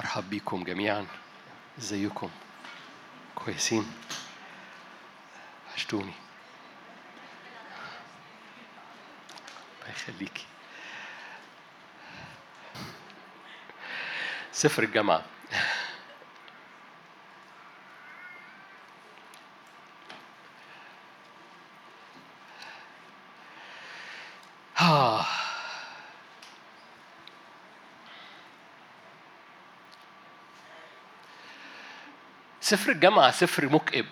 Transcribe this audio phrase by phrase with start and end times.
[0.00, 1.06] مرحب بيكم جميعا.
[1.78, 2.30] إزيكم؟
[3.34, 3.92] كويسين.
[5.74, 6.12] عشتوني
[9.80, 10.46] الله يخليكي.
[14.52, 15.24] سفر الجامعة.
[32.70, 34.06] سفر الجامعة سفر مكئب.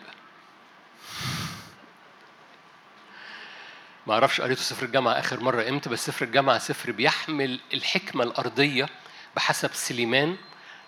[4.07, 8.89] ما أعرفش قريته سفر الجامعة آخر مرة إمتى بس سفر الجامعة سفر بيحمل الحكمة الأرضية
[9.37, 10.37] بحسب سليمان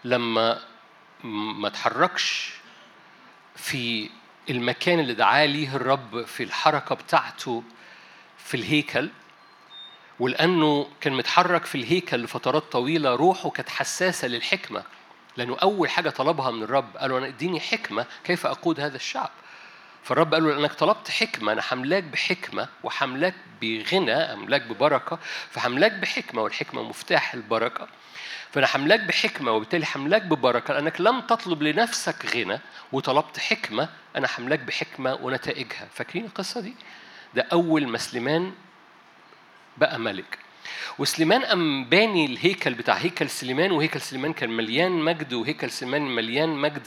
[0.05, 0.61] لما
[1.25, 2.53] ما تحركش
[3.57, 4.11] في
[4.51, 7.63] المكان اللي دعاه ليه الرب في الحركة بتاعته
[8.39, 9.11] في الهيكل.
[10.21, 14.85] ولأنه كان متحرك في الهيكل لفترات طويلة روحه كانت حساسة للحكمة.
[15.37, 19.31] لأنه أول حاجة طلبها من الرب قالوا أنا إديني حكمة كيف أقود هذا الشعب.
[20.03, 25.19] فالرب قال له لأنك طلبت حكمة أنا حملاك بحكمة وحملاك بغنى أملاك ببركة
[25.51, 27.89] فحملاك بحكمة والحكمة مفتاح البركة.
[28.53, 32.59] فأنا حملاك بحكمة وبالتالي حملاك ببركة لأنك لم تطلب لنفسك غنى
[32.93, 35.89] وطلبت حكمة أنا حملاك بحكمة ونتائجها.
[35.95, 36.75] فاكرين القصة دي؟
[37.35, 38.53] ده أول ما سليمان
[39.77, 40.39] بقى ملك.
[40.99, 46.49] وسليمان قام باني الهيكل بتاع هيكل سليمان وهيكل سليمان كان مليان مجد وهيكل سليمان مليان
[46.49, 46.87] مجد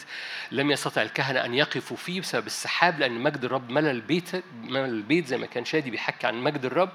[0.52, 4.31] لم يستطع الكهنة أن يقفوا فيه بسبب السحاب لأن مجد الرب ملى البيت
[4.63, 6.91] ملى البيت زي ما كان شادي بيحكي عن مجد الرب.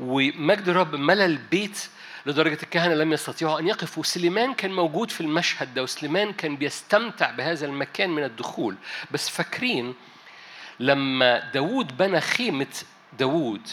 [0.00, 1.88] ومجد الرب ملى البيت
[2.26, 7.30] لدرجة الكهنة لم يستطيعوا أن يقفوا سليمان كان موجود في المشهد ده وسليمان كان بيستمتع
[7.30, 8.76] بهذا المكان من الدخول.
[9.10, 9.94] بس فاكرين
[10.80, 12.66] لما داود بنى خيمة
[13.18, 13.68] داود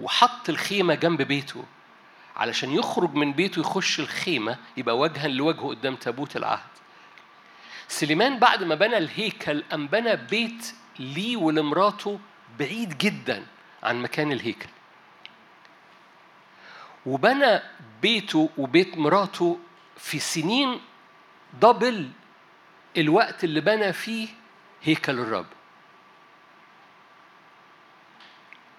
[0.00, 1.64] وحط الخيمة جنب بيته.
[2.36, 6.74] علشان يخرج من بيته يخش الخيمة يبقى وجها لوجهه قدام تابوت العهد.
[7.88, 12.20] سليمان بعد ما بنى الهيكل أم بنى بيت ليه ولمراته
[12.58, 13.46] بعيد جدا
[13.82, 14.68] عن مكان الهيكل.
[17.06, 17.60] وبنى
[18.02, 19.58] بيته وبيت مراته
[19.96, 20.80] في سنين
[21.62, 22.10] دبل
[22.96, 24.28] الوقت اللي بنى فيه
[24.82, 25.46] هيكل الرب.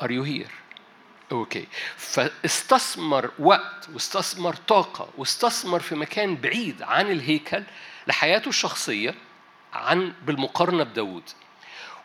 [0.02, 0.65] Are you here؟
[1.32, 1.68] أوكي.
[1.98, 7.64] فاستثمر وقت واستثمر طاقة واستثمر في مكان بعيد عن الهيكل
[8.08, 9.16] لحياته الشخصية
[9.74, 11.24] عن بالمقارنة بداود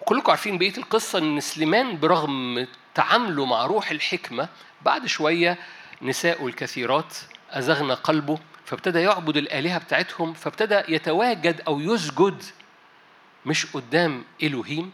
[0.01, 4.49] وكلكم عارفين بقية القصة إن سليمان برغم تعامله مع روح الحكمة
[4.83, 5.59] بعد شوية
[6.03, 7.17] نساء الكثيرات
[7.51, 12.43] أزغن قلبه فابتدى يعبد الآلهة بتاعتهم فابتدى يتواجد أو يسجد
[13.47, 14.93] مش قدام الوهيم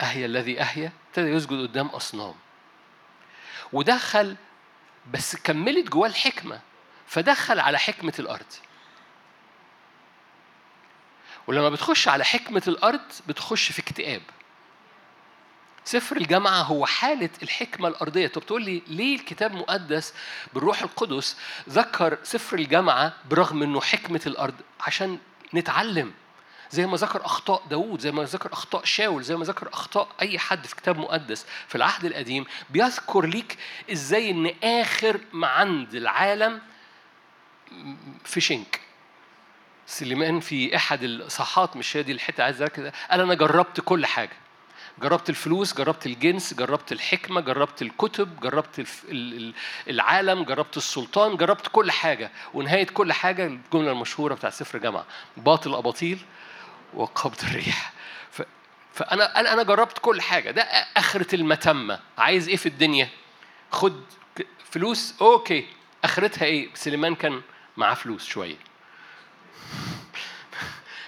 [0.00, 2.34] اهيا الذي اهيا ابتدى يسجد قدام أصنام.
[3.72, 4.36] ودخل
[5.12, 6.60] بس كملت جواه الحكمة
[7.06, 8.46] فدخل على حكمة الأرض.
[11.46, 14.22] ولما بتخش على حكمة الأرض بتخش في اكتئاب.
[15.84, 18.26] سفر الجامعة هو حالة الحكمة الأرضية.
[18.26, 20.14] طب تقول لي ليه الكتاب مقدس
[20.54, 21.36] بالروح القدس
[21.68, 25.18] ذكر سفر الجامعة برغم أنه حكمة الأرض؟ عشان
[25.54, 26.12] نتعلم.
[26.70, 30.38] زي ما ذكر أخطاء داوود زي ما ذكر أخطاء شاول زي ما ذكر أخطاء أي
[30.38, 33.58] حد في كتاب مقدس في العهد القديم بيذكر ليك
[33.92, 36.60] إزاي إن آخر ما عند العالم
[38.24, 38.80] في شنك.
[39.86, 44.36] سليمان في إحد الاصحاحات مش هي دي الحتة عايز كده قال أنا جربت كل حاجة.
[44.98, 48.86] جربت الفلوس جربت الجنس جربت الحكمة جربت الكتب جربت
[49.88, 52.30] العالم جربت السلطان جربت كل حاجة.
[52.54, 56.18] ونهاية كل حاجة الجملة المشهورة بتاع سفر جامعة باطل أباطيل
[56.94, 57.92] وقبض الريح.
[58.94, 60.50] فأنا أنا أنا جربت كل حاجة.
[60.50, 60.62] ده
[60.96, 63.08] آخرة المتمه عايز إيه في الدنيا؟
[63.70, 64.02] خد
[64.70, 65.14] فلوس.
[65.20, 65.66] أوكي.
[66.04, 67.42] آخرتها إيه؟ سليمان كان
[67.76, 68.56] معاه فلوس شوية.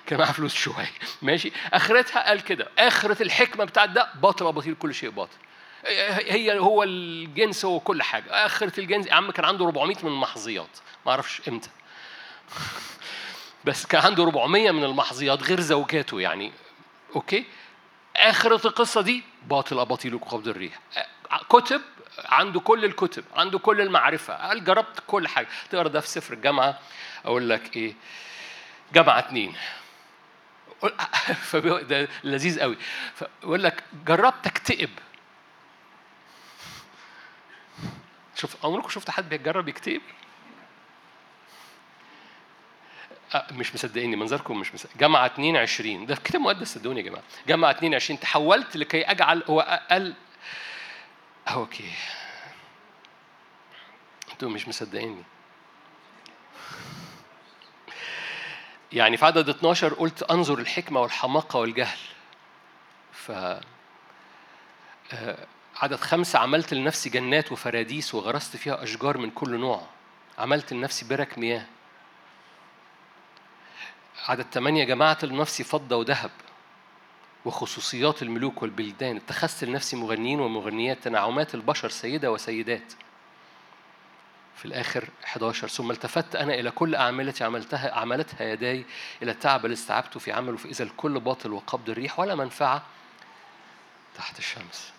[0.06, 0.90] كان معاه فلوس شوية.
[1.22, 2.68] ماشي؟ آخرتها قال كده.
[2.78, 5.36] آخرة الحكمة بتاعت ده باطل وباطل كل شيء باطل.
[6.26, 8.46] هي هو الجنس هو كل حاجة.
[8.46, 10.78] آخرة الجنس يا عم كان عنده 400 من المحظيات.
[11.06, 11.70] ما أعرفش إمتى.
[13.64, 16.52] بس كان عنده 400 من المحظيات غير زوجاته يعني.
[17.16, 17.44] أوكي؟
[18.16, 20.80] اخرة القصة دي باطل أباطيل وقبض الريح.
[21.48, 21.80] كتب
[22.24, 24.34] عنده كل الكتب عنده كل المعرفة.
[24.34, 25.48] قال جربت كل حاجة.
[25.70, 26.78] تقرأ ده في سفر الجامعة.
[27.24, 27.94] أقول لك إيه؟
[28.92, 29.54] جامعة اتنين.
[31.88, 32.76] ده لذيذ قوي.
[33.14, 34.90] فيقول لك جربت أكتئب.
[38.34, 40.02] شوف عمركم شفت حد بيجرب يكتئب؟
[43.52, 47.22] مش مصدقيني منظركم مش مصدق جامعة 22 ده كتاب مقدس صدقوني يا جماعة.
[47.48, 50.14] جامعة 22 تحولت لكي أجعل هو قال
[51.48, 51.92] أوكي.
[54.32, 55.22] أنتوا مش مصدقيني.
[58.92, 61.98] يعني في عدد 12 قلت أنظر الحكمة والحماقة والجهل.
[63.12, 63.32] ف
[65.76, 69.86] عدد خمسة عملت لنفسي جنات وفراديس وغرست فيها أشجار من كل نوع.
[70.38, 71.66] عملت لنفسي برك مياه.
[74.28, 76.30] عدد ثمانية جمعت لنفسي فضة وذهب
[77.44, 79.16] وخصوصيات الملوك والبلدان.
[79.16, 82.92] اتخذت لنفسي مغنيين ومغنيات تنعمات البشر سيدة وسيدات.
[84.56, 88.84] في الآخر 11 ثم التفت أنا إلى كل أعمالتي عملتها عملتها يداي
[89.22, 92.82] إلى التعب اللي استعبته في عمله فإذا الكل باطل وقبض الريح ولا منفعة
[94.16, 94.92] تحت الشمس.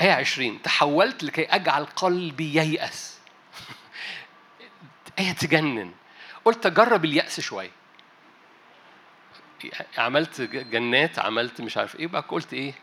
[0.00, 3.18] آية 20 تحولت لكي أجعل قلبي ييأس.
[5.18, 5.92] آية تجنن.
[6.44, 7.83] قلت أجرب اليأس شوية.
[9.98, 12.74] عملت جنات عملت مش عارف إيه بقى قلت إيه؟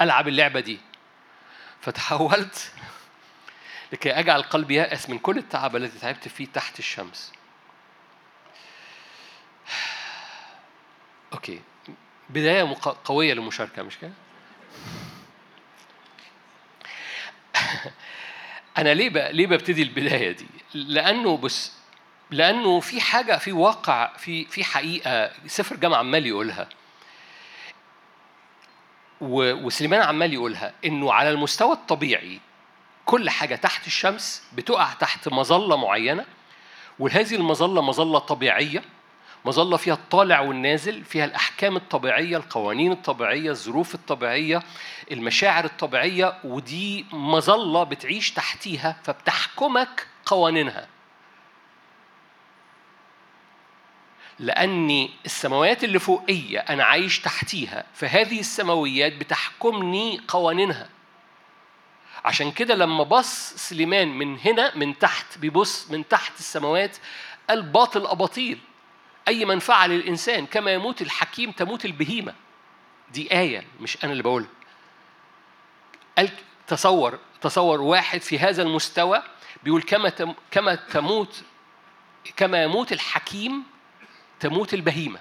[0.00, 0.78] ألعب اللعبة دي.
[1.80, 2.72] فتحولت
[3.92, 7.32] لكي أجعل قلبي يأس من كل التعب الذي تعبت فيه تحت الشمس.
[11.32, 11.60] أوكي.
[12.30, 14.12] بداية قوية للمشاركة مش كده؟
[18.78, 21.77] أنا ليه ليه ببتدي البداية دي؟ لأنه بص
[22.30, 26.68] لأنه في حاجة في واقع في في حقيقة سفر الجامعة عمال يقولها.
[29.20, 32.40] وسليمان عمال يقولها إنه على المستوى الطبيعي
[33.04, 36.24] كل حاجة تحت الشمس بتقع تحت مظلة معينة
[36.98, 38.82] وهذه المظلة مظلة طبيعية
[39.44, 44.62] مظلة فيها الطالع والنازل فيها الأحكام الطبيعية القوانين الطبيعية الظروف الطبيعية
[45.12, 50.88] المشاعر الطبيعية ودي مظلة بتعيش تحتيها فبتحكمك قوانينها.
[54.40, 60.88] لأني السماوات اللي فوقية أنا عايش تحتيها فهذه السماويات بتحكمني قوانينها.
[62.24, 66.96] عشان كده لما بص سليمان من هنا من تحت بيبص من تحت السماوات
[67.50, 68.58] قال باطل أباطيل.
[69.28, 72.34] أي منفعة للإنسان كما يموت الحكيم تموت البهيمة.
[73.10, 74.48] دي آية مش أنا اللي بقولها.
[76.18, 76.30] قال
[76.66, 79.22] تصور تصور واحد في هذا المستوى
[79.62, 80.12] بيقول كما
[80.50, 81.42] كما تموت
[82.36, 83.62] كما يموت الحكيم
[84.40, 85.20] تموت البهيمة.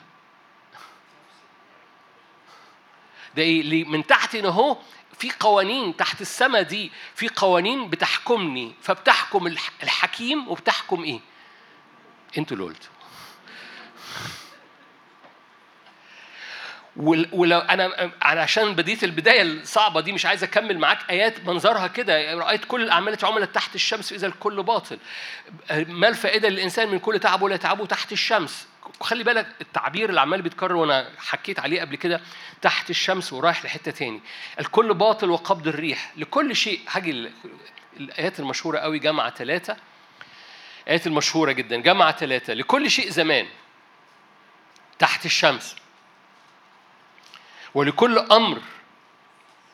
[3.35, 4.77] ده إيه؟ من تحت هنا أهو
[5.19, 8.75] في قوانين تحت السماء دي في قوانين بتحكمني.
[8.81, 9.47] فبتحكم
[9.83, 11.19] الحكيم وبتحكم إيه؟
[12.37, 12.91] أنتوا اللي قلتوا.
[17.31, 22.33] ولو أنا علشان بديت البداية الصعبة دي مش عايز أكمل معاك آيات منظرها كده.
[22.33, 24.99] رأيت كل الاعمال التي عملت تحت الشمس إذا الكل باطل.
[25.71, 28.67] ما الفائدة للإنسان من كل تعب ولا يتعبه تحت الشمس؟
[29.01, 32.21] خلي بالك التعبير اللي عمال بيتكرر وأنا حكيت عليه قبل كده
[32.61, 34.21] تحت الشمس ورايح لحتة تاني.
[34.59, 36.11] الكل باطل وقبض الريح.
[36.17, 36.81] لكل شيء.
[36.89, 37.31] هاجي
[37.97, 39.77] الآيات المشهورة قوي جامعه ثلاثة
[40.83, 41.81] الايات المشهورة جدا.
[41.81, 43.47] جامعه ثلاثة لكل شيء زمان.
[44.99, 45.75] تحت الشمس.
[47.73, 48.61] ولكل أمر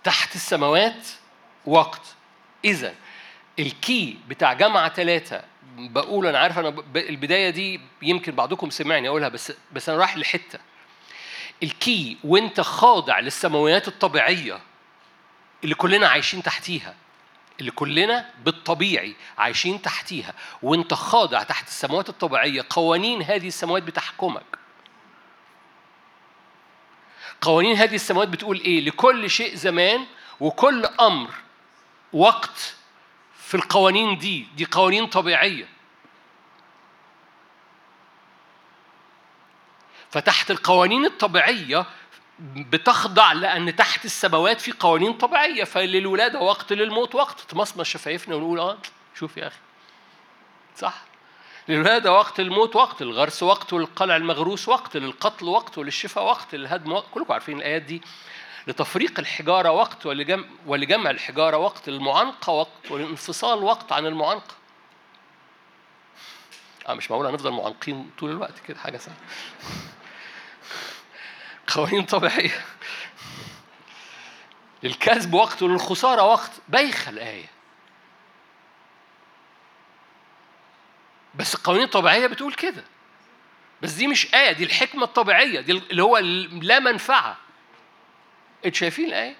[0.04, 1.08] تحت السماوات.
[1.66, 2.02] وقت.
[2.66, 2.96] اذا.
[3.60, 5.44] الكي بتاع جامعه ثلاثة
[5.78, 10.60] بقول أنا عارف أنا البداية دي يمكن بعضكم سمعني أقولها بس بس أنا رايح لحتة.
[11.64, 14.60] الكي وأنت خاضع للسماويات الطبيعية
[15.64, 16.96] اللي كلنا عايشين تحتيها
[17.60, 20.34] اللي كلنا بالطبيعي عايشين تحتيها
[20.64, 24.44] وأنت خاضع تحت السماوات الطبيعية قوانين هذه السماوات بتحكمك.
[27.42, 30.06] قوانين هذه السماوات بتقول إيه؟ لكل شيء زمان
[30.40, 31.30] وكل أمر
[32.14, 32.76] وقت
[33.54, 35.68] في القوانين دي دي قوانين طبيعية.
[40.12, 41.86] فتحت القوانين الطبيعية
[42.40, 45.64] بتخضع لأن تحت السماوات في قوانين طبيعية.
[45.64, 47.42] فللولادة وقت للموت وقت.
[47.42, 48.78] تمصمص شفايفنا ونقول آه
[49.16, 49.60] شوف يا أخي.
[50.78, 51.02] صح.
[51.68, 53.02] للولادة وقت الموت وقت.
[53.02, 53.74] الغرس وقت.
[53.74, 54.98] والقلع المغروس وقت.
[54.98, 55.78] للقتل وقت.
[55.78, 56.56] وللشفاء وقت.
[56.56, 57.06] للهدم وقت.
[57.12, 58.02] كلكم عارفين الآيات دي.
[58.68, 64.56] لتفريق الحجارة وقت ولجمع, ولجمع الحجارة وقت للمعانقة وقت والانفصال وقت عن المعانقة.
[66.88, 69.18] آه مش معقول هنفضل معانقين طول الوقت كده حاجة سهلة.
[71.76, 72.66] قوانين طبيعية.
[74.84, 76.52] للكسب وقت وللخسارة وقت.
[76.70, 77.46] بايخة الآية.
[81.36, 82.84] بس القوانين الطبيعية بتقول كده.
[83.82, 86.18] بس دي مش آية دي الحكمة الطبيعية دي اللي هو
[86.62, 87.38] لا منفعة.
[88.66, 89.36] أنتوا شايفين الآية؟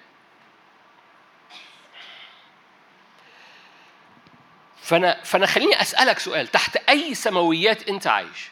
[4.82, 8.48] فأنا فأنا خليني أسألك سؤال تحت أي سماويات أنت عايش؟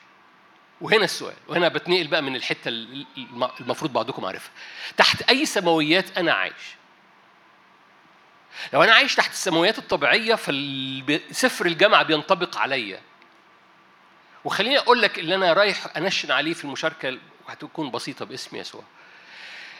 [0.81, 2.69] وهنا السؤال وهنا بتنقل بقى من الحتة
[3.61, 4.51] المفروض بعضكم عارفها
[4.97, 6.77] تحت أي سماويات أنا عايش؟
[8.73, 13.01] لو أنا عايش تحت السماويات الطبيعية فسفر الجامعة بينطبق عليا
[14.45, 18.83] وخليني أقول لك اللي أنا رايح أنشن عليه في المشاركة وهتكون بسيطة باسم يسوع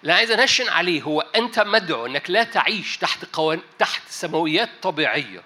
[0.03, 5.43] اللي عايز انشن عليه هو انت مدعو انك لا تعيش تحت قوان تحت سماويات طبيعية.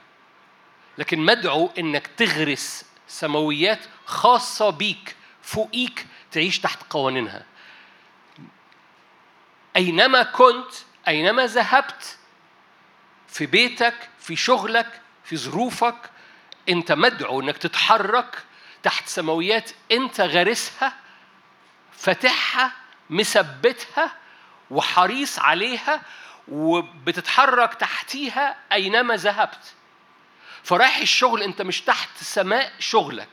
[0.99, 7.45] لكن مدعو انك تغرس سماويات خاصة بيك فوقيك تعيش تحت قوانينها.
[9.77, 10.73] أينما كنت
[11.09, 12.19] أينما ذهبت
[13.29, 16.11] في بيتك في شغلك في ظروفك
[16.69, 18.45] انت مدعو انك تتحرك
[18.83, 20.93] تحت سماويات انت غارسها
[21.93, 22.73] فاتحها
[23.11, 24.13] مثبتها
[24.71, 26.03] وحريص عليها
[26.49, 29.75] وبتتحرك تحتيها أينما ذهبت.
[30.63, 33.29] فرايح الشغل أنت مش تحت سماء شغلك.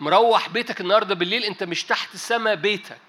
[0.00, 3.00] مروح بيتك النهارده بالليل أنت مش تحت سماء بيتك.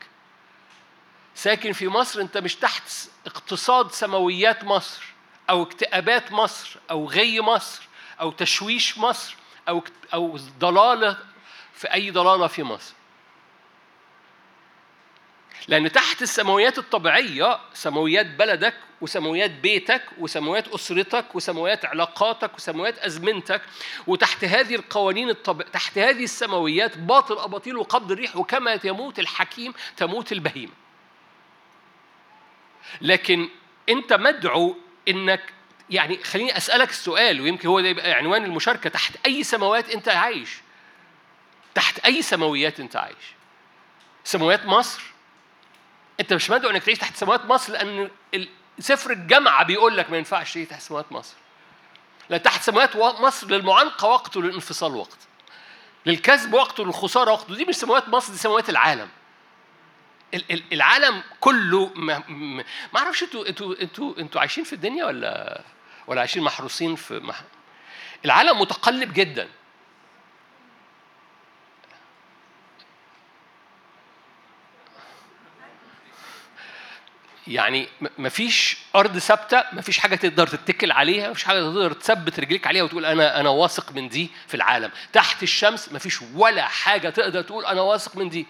[1.36, 2.84] ساكن في مصر أنت مش تحت
[3.26, 5.02] اقتصاد سماويات مصر
[5.50, 7.82] أو اكتئابات مصر أو غي مصر
[8.22, 9.36] أو تشويش مصر
[9.70, 11.18] أو أو ضلالة
[11.74, 12.94] في أي ضلالة في مصر.
[15.68, 23.62] لأن تحت السماويات الطبيعية سماويات بلدك وسماويات بيتك وسماويات أسرتك وسماويات علاقاتك وسماويات أزمنتك
[24.08, 25.62] وتحت هذه القوانين الطب...
[25.62, 30.72] تحت هذه السماويات باطل أباطيل وقبض الريح وكما يموت الحكيم تموت البهيمة.
[33.02, 33.50] لكن
[33.90, 34.76] أنت مدعو
[35.08, 35.42] إنك
[35.90, 40.58] يعني خليني أسألك السؤال ويمكن هو ده يبقى عنوان المشاركة تحت أي سماوات أنت عايش؟
[41.76, 43.36] تحت أي سماويات أنت عايش؟
[44.24, 45.11] سماويات مصر
[46.22, 48.10] انت مش مدعو انك تعيش تحت سماوات مصر لأن
[48.80, 51.36] سفر الجامعة بيقول لك ما ينفعش تعيش تحت سماوات مصر.
[52.30, 55.18] لأن تحت سماوات مصر للمعانقة وقت وللانفصال وقت.
[56.06, 59.10] للكذب وقت وللخساره وقت ودي مش سماوات مصر دي سماوات العالم.
[60.74, 62.24] العالم كله ما,
[62.94, 65.62] ما أعرفش أنتوا أنتوا أنتوا أنتوا عايشين في الدنيا ولا
[66.08, 67.42] ولا عايشين محروسين في مح...
[68.26, 69.48] العالم متقلب جدا.
[77.52, 82.84] يعني مفيش أرض ثابتة مفيش حاجة تقدر تتكل عليها مفيش حاجة تقدر تثبت رجليك عليها
[82.84, 84.92] وتقول أنا أنا واثق من دي في العالم.
[85.14, 88.48] تحت الشمس مفيش ولا حاجة تقدر تقول أنا واثق من دي.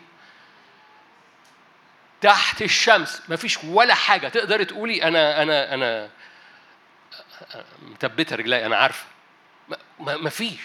[2.22, 6.10] تحت الشمس مفيش ولا حاجة تقدر تقولي أنا أنا أنا
[7.82, 9.06] مثبتة رجلي أنا عارفة.
[10.00, 10.60] مفيش.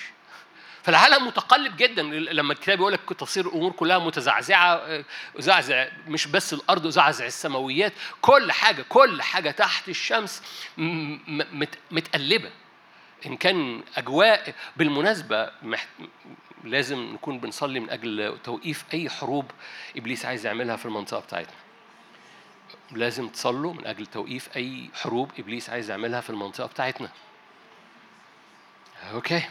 [0.87, 5.05] فالعالم متقلب جدا لما الكتاب يقول لك تصير الأمور كلها متزعزعة
[5.39, 7.93] زعزع مش بس الأرض زعزع السماويات.
[8.21, 10.43] كل حاجة كل حاجة تحت الشمس
[11.91, 12.51] متقلبة.
[13.27, 15.51] إن كان أجواء بالمناسبة
[16.65, 19.51] لازم نكون بنصلي من أجل توقيف أي حروب
[19.97, 21.57] إبليس عايز يعملها في المنطقة بتاعتنا.
[22.93, 27.09] لازم تصلوا من أجل توقيف أي حروب إبليس عايز يعملها في المنطقة بتاعتنا.
[29.13, 29.43] أوكي؟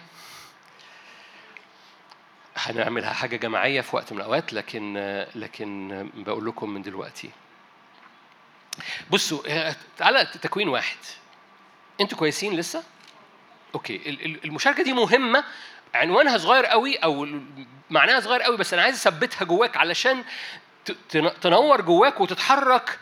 [2.56, 4.94] هنعملها حاجة جماعية في وقت من الأوقات لكن
[5.36, 7.30] لكن بقول لكم من دلوقتي.
[9.12, 10.98] بصوا تعالى تكوين واحد.
[12.02, 12.84] أنتوا كويسين لسه؟
[13.76, 14.10] أوكي
[14.46, 15.44] المشاركة دي مهمة
[15.94, 17.28] عنوانها صغير قوي أو
[17.90, 20.24] معناها صغير قوي بس أنا عايز أثبتها جواك علشان
[21.42, 23.00] تنور جواك وتتحرك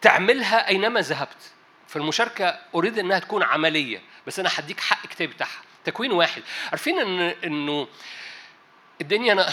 [0.00, 1.52] تعملها أينما ذهبت.
[1.88, 5.60] فالمشاركة أريد إنها تكون عملية بس أنا هديك حق كتاب بتاعها.
[5.84, 7.88] تكوين واحد عارفين إن إنه
[9.00, 9.52] الدنيا أنا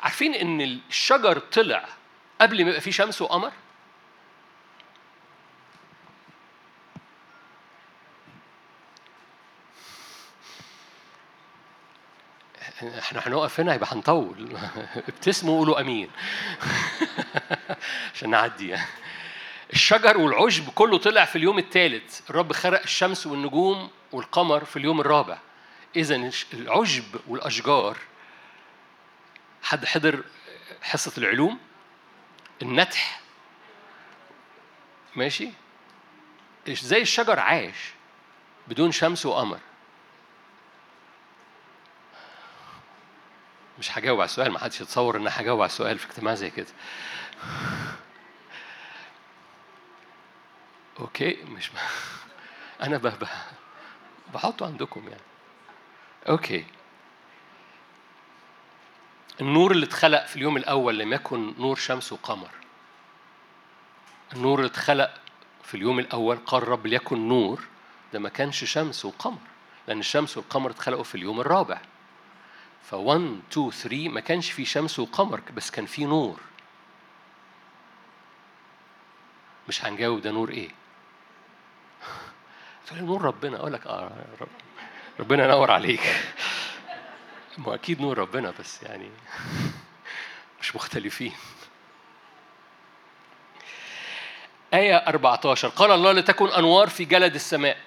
[0.00, 1.88] عارفين إن الشجر طلع
[2.40, 3.52] قبل ما يبقى فيه شمس وقمر؟
[12.98, 14.58] إحنا هنقف هنا يبقى هنطول.
[15.08, 16.10] ابتسموا وقولوا آمين.
[18.14, 18.76] عشان نعدي.
[19.72, 22.30] الشجر والعشب كله طلع في اليوم الثالث.
[22.30, 25.38] الرب خرق الشمس والنجوم والقمر في اليوم الرابع.
[25.96, 27.96] اذا العشب والأشجار
[29.66, 30.24] حد حضر
[30.82, 31.58] حصة العلوم
[32.62, 33.20] النتح
[35.16, 35.50] ماشي
[36.68, 37.76] زي الشجر عايش
[38.68, 39.60] بدون شمس وقمر
[43.78, 46.66] مش هجاوب على السؤال ما حدش يتصور إن هجاوب على السؤال في اجتماع زي كده
[51.00, 51.70] okay مش.
[52.82, 53.18] أنا.
[54.34, 55.22] بحطه عندكم يعني
[56.28, 56.66] okay
[59.40, 62.50] النور اللي اتخلق في اليوم الأول لم يكن نور شمس وقمر.
[64.32, 65.14] النور اللي اتخلق
[65.64, 67.64] في اليوم الأول قال الرب ليكن نور
[68.12, 69.38] ده ما كانش شمس وقمر
[69.88, 71.80] لأن الشمس والقمر اتخلقوا في اليوم الرابع.
[72.82, 76.40] ف 1 2 3 ما كانش في شمس وقمر بس كان في نور.
[79.68, 80.68] مش هنجاوب ده نور إيه.
[82.86, 84.48] تقول نور ربنا أقول لك آه رب
[85.20, 86.00] ربنا ينور عليك.
[87.58, 89.10] ما أكيد نور ربنا بس يعني
[90.60, 91.32] مش مختلفين.
[94.74, 97.78] آية 14 قال الله لتكن أنوار في جلد السماء.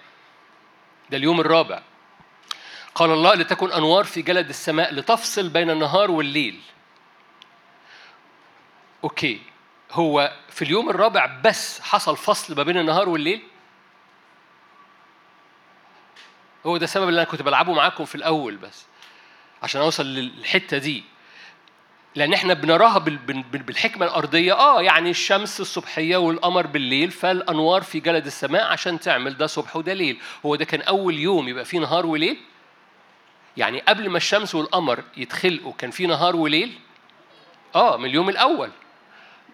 [1.09, 1.81] ده اليوم الرابع.
[2.95, 6.61] قال الله لتكن أنوار في جلد السماء لتفصل بين النهار والليل.
[9.03, 9.41] أوكي.
[9.91, 13.41] هو في اليوم الرابع بس حصل فصل ما بين النهار والليل؟
[16.65, 18.85] هو ده السبب اللي أنا كنت بلعبه معاكم في الأول بس.
[19.63, 21.03] عشان أوصل للحتة دي.
[22.15, 22.99] لأن إحنا بنراها
[23.53, 24.53] بالحكمة الأرضية.
[24.53, 29.93] آه يعني الشمس الصبحية والقمر بالليل فالأنوار في جلد السماء عشان تعمل ده صبح وده
[29.93, 32.37] ليل هو ده كان أول يوم يبقى فيه نهار وليل؟
[33.57, 36.79] يعني قبل ما الشمس والقمر يتخلقوا كان في نهار وليل؟
[37.75, 38.69] آه من اليوم الأول.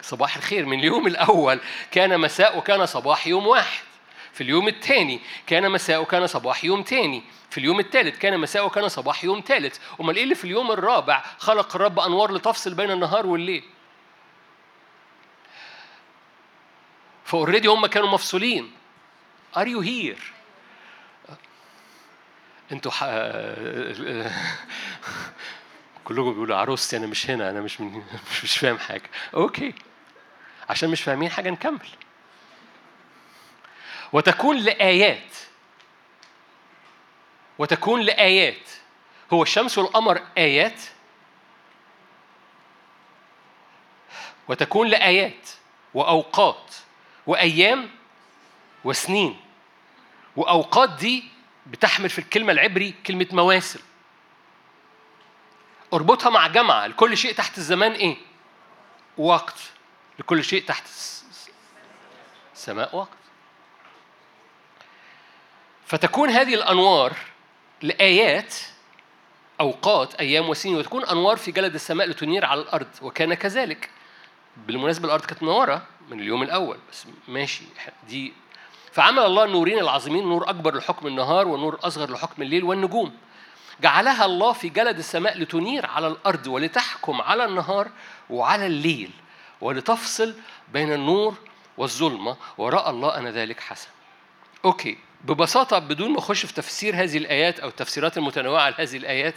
[0.02, 1.60] صباح الخير من اليوم الأول.
[1.90, 3.84] كان مساء وكان صباح يوم واحد.
[4.36, 5.20] في اليوم الثاني.
[5.46, 7.22] كان مساء وكان صباح يوم ثاني.
[7.50, 9.78] في اليوم الثالث كان مساء وكان صباح يوم ثالث.
[10.00, 13.64] أمال إيه اللي في اليوم الرابع؟ خلق الرب أنوار لتفصل بين النهار والليل.
[17.24, 18.72] ف already هم كانوا مفصولين.
[19.56, 20.32] are you here
[22.72, 23.04] أنتوا ح...
[26.04, 28.02] كلكم بيقولوا عروستي أنا مش هنا أنا مش من...
[28.44, 29.10] مش فاهم حاجة.
[29.34, 29.74] okay
[30.68, 31.88] عشان مش فاهمين حاجة نكمل.
[34.12, 35.34] وتكون لآيات.
[37.58, 38.68] وتكون لآيات.
[39.32, 40.80] هو الشمس والقمر آيات.
[44.48, 45.48] وتكون لآيات
[45.94, 46.74] وأوقات
[47.26, 47.90] وأيام
[48.84, 49.40] وسنين.
[50.36, 51.24] وأوقات دي
[51.66, 53.80] بتحمل في الكلمة العبري كلمة مواسم.
[55.92, 56.86] أربطها مع جمعة.
[56.86, 58.16] لكل شيء تحت الزمان إيه؟
[59.18, 59.58] وقت.
[60.18, 60.84] لكل شيء تحت
[62.54, 63.25] السماء وقت.
[65.86, 67.16] فتكون هذه الأنوار
[67.82, 68.54] لآيات
[69.60, 73.90] أوقات أيام وسنين وتكون أنوار في جلد السماء لتنير على الأرض وكان كذلك.
[74.56, 77.64] بالمناسبة الأرض كانت منورة من اليوم الأول بس ماشي
[78.08, 78.32] دي.
[78.92, 83.16] فعمل الله النورين العظيمين نور أكبر لحكم النهار ونور أصغر لحكم الليل والنجوم.
[83.80, 87.90] جعلها الله في جلد السماء لتنير على الأرض ولتحكم على النهار
[88.30, 89.10] وعلى الليل
[89.60, 90.34] ولتفصل
[90.72, 91.34] بين النور
[91.76, 92.36] والظلمة.
[92.58, 93.88] ورأى الله أن ذلك حسن.
[94.64, 94.98] okay.
[95.26, 99.34] ببساطة بدون ما أخش في تفسير هذه الآيات أو التفسيرات المتنوعة لهذه الآيات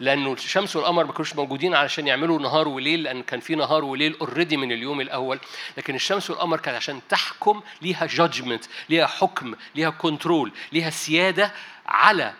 [0.00, 4.16] لأنه الشمس والقمر ما كانوش موجودين علشان يعملوا نهار وليل لأن كان في نهار وليل
[4.20, 5.38] already من اليوم الأول.
[5.78, 11.52] لكن الشمس والقمر كانت عشان تحكم ليها judgment ليها حكم ليها control ليها سيادة
[11.86, 12.32] على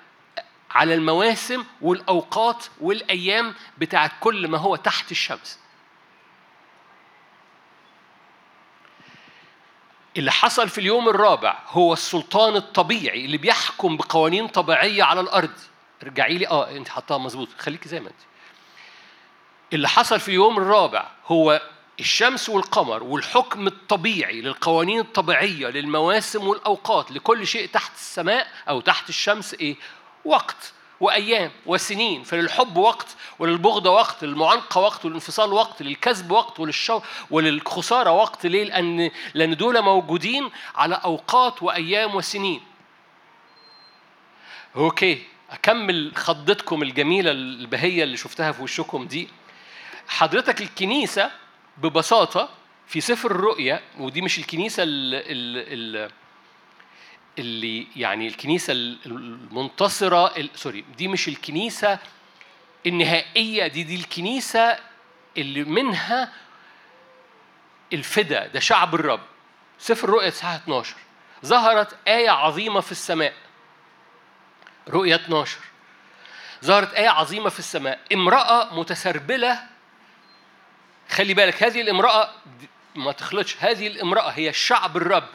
[0.70, 5.58] على المواسم والأوقات والأيام بتاعت كل ما هو تحت الشمس.
[10.16, 15.50] اللي حصل في اليوم الرابع هو السلطان الطبيعي اللي بيحكم بقوانين طبيعية على الأرض.
[16.02, 16.48] ارجعي لي.
[16.48, 17.48] آه انت حطها مظبوط.
[17.58, 18.20] خليكي زي ما انت.
[19.72, 21.62] اللي حصل في اليوم الرابع هو
[22.00, 29.54] الشمس والقمر والحكم الطبيعي للقوانين الطبيعية للمواسم والأوقات لكل شيء تحت السماء أو تحت الشمس
[29.54, 29.76] إيه؟
[30.24, 30.72] وقت.
[31.00, 38.46] وأيام وسنين فللحب وقت وللبغض وقت للمعانقة وقت وللانفصال وقت للكذب وقت وللشو وللخسارة وقت
[38.46, 42.60] ليه؟ لأن لأن دول موجودين على أوقات وأيام وسنين.
[44.76, 49.28] أوكي أكمل خضتكم الجميلة البهية اللي شفتها في وشكم دي.
[50.08, 51.30] حضرتك الكنيسة
[51.78, 52.48] ببساطة
[52.86, 56.10] في سفر الرؤيا ودي مش الكنيسة ال
[57.38, 58.72] اللي يعني الكنيسة
[59.06, 61.98] المنتصرة سوري دي مش الكنيسة
[62.86, 64.78] النهائية دي دي الكنيسة
[65.38, 66.32] اللي منها
[67.92, 69.20] الفدا ده شعب الرب.
[69.78, 70.96] سفر الرؤيا اصحاح 12
[71.46, 73.34] ظهرت آية عظيمة في السماء.
[74.88, 75.58] رؤيا 12
[76.64, 78.00] ظهرت آية عظيمة في السماء.
[78.12, 79.62] امرأة متسربلة.
[81.10, 82.30] خلي بالك هذه الامرأة
[82.96, 83.56] ما تخلطش.
[83.60, 85.28] هذه الامرأة هي الشعب الرب.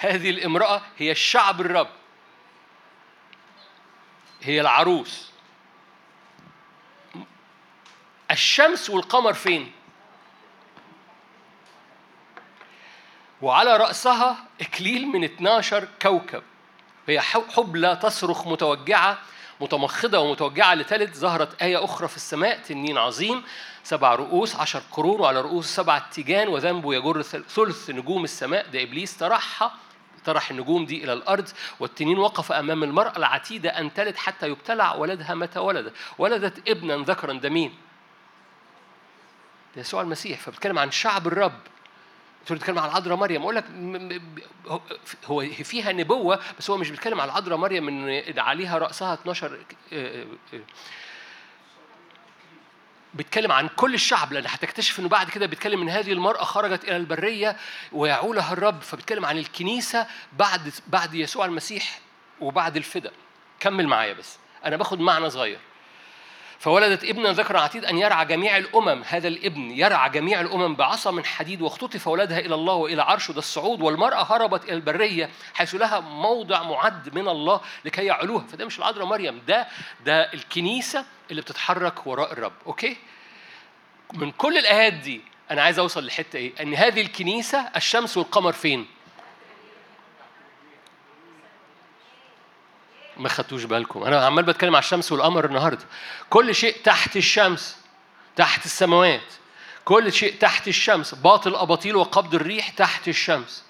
[0.00, 1.88] هذه الامرأة هي الشعب الرب.
[4.42, 5.30] هي العروس.
[8.30, 9.72] الشمس والقمر فين؟
[13.42, 16.42] وعلى رأسها إكليل من 12 كوكب.
[17.08, 19.18] هي حبلى تصرخ متوجعة
[19.60, 21.14] متمخضة ومتوجعة لتلد.
[21.14, 23.44] ظهرت آية أخرى في السماء تنين عظيم
[23.84, 28.66] سبع رؤوس عشر قرون وعلى رؤوس سبعة تيجان وذنبه يجر ثلث نجوم السماء.
[28.68, 29.74] ده إبليس طرحها.
[30.28, 31.48] طرح النجوم دي إلى الأرض
[31.80, 37.32] والتنين وقف أمام المرأة العتيدة أن تلد حتى يبتلع ولدها متى ولدت ولدت ابنا ذكرا
[37.32, 37.74] ده مين؟
[39.76, 41.60] يسوع المسيح فبتكلم عن شعب الرب.
[42.46, 43.42] تقول بتتكلم على العذراء مريم.
[43.42, 43.64] أقول لك
[45.26, 49.58] هو فيها نبوة بس هو مش بيتكلم على العذراء مريم إن عليها رأسها 12
[53.14, 56.96] بيتكلم عن كل الشعب لأن هتكتشف إنه بعد كده بيتكلم إن هذه المرأة خرجت إلى
[56.96, 57.56] البرية
[57.92, 62.00] ويعولها الرب فبيتكلم عن الكنيسة بعد بعد يسوع المسيح
[62.40, 63.10] وبعد الفدا.
[63.60, 64.36] كمل معايا بس.
[64.64, 65.58] أنا باخد معنى صغير.
[66.58, 69.02] فولدت ابنا ذكر عتيد أن يرعى جميع الأمم.
[69.06, 73.38] هذا الابن يرعى جميع الأمم بعصا من حديد واختطف ولدها إلى الله وإلى عرشه ده
[73.38, 78.78] الصعود والمرأة هربت إلى البرية حيث لها موضع معد من الله لكي يعلوها فده مش
[78.78, 79.68] العذراء مريم ده
[80.04, 82.52] ده الكنيسة اللي بتتحرك وراء الرب.
[82.66, 82.96] أوكي؟
[84.12, 88.86] من كل الآيات دي أنا عايز أوصل لحتة إيه؟ أن هذه الكنيسة الشمس والقمر فين؟
[93.18, 94.02] ما خدتوش بالكم.
[94.02, 95.84] أنا عمال بتكلم على الشمس والقمر النهارده.
[96.30, 97.76] كل شيء تحت الشمس
[98.36, 99.32] تحت السماوات.
[99.84, 101.14] كل شيء تحت الشمس.
[101.14, 103.64] باطل أباطيل وقبض الريح تحت الشمس.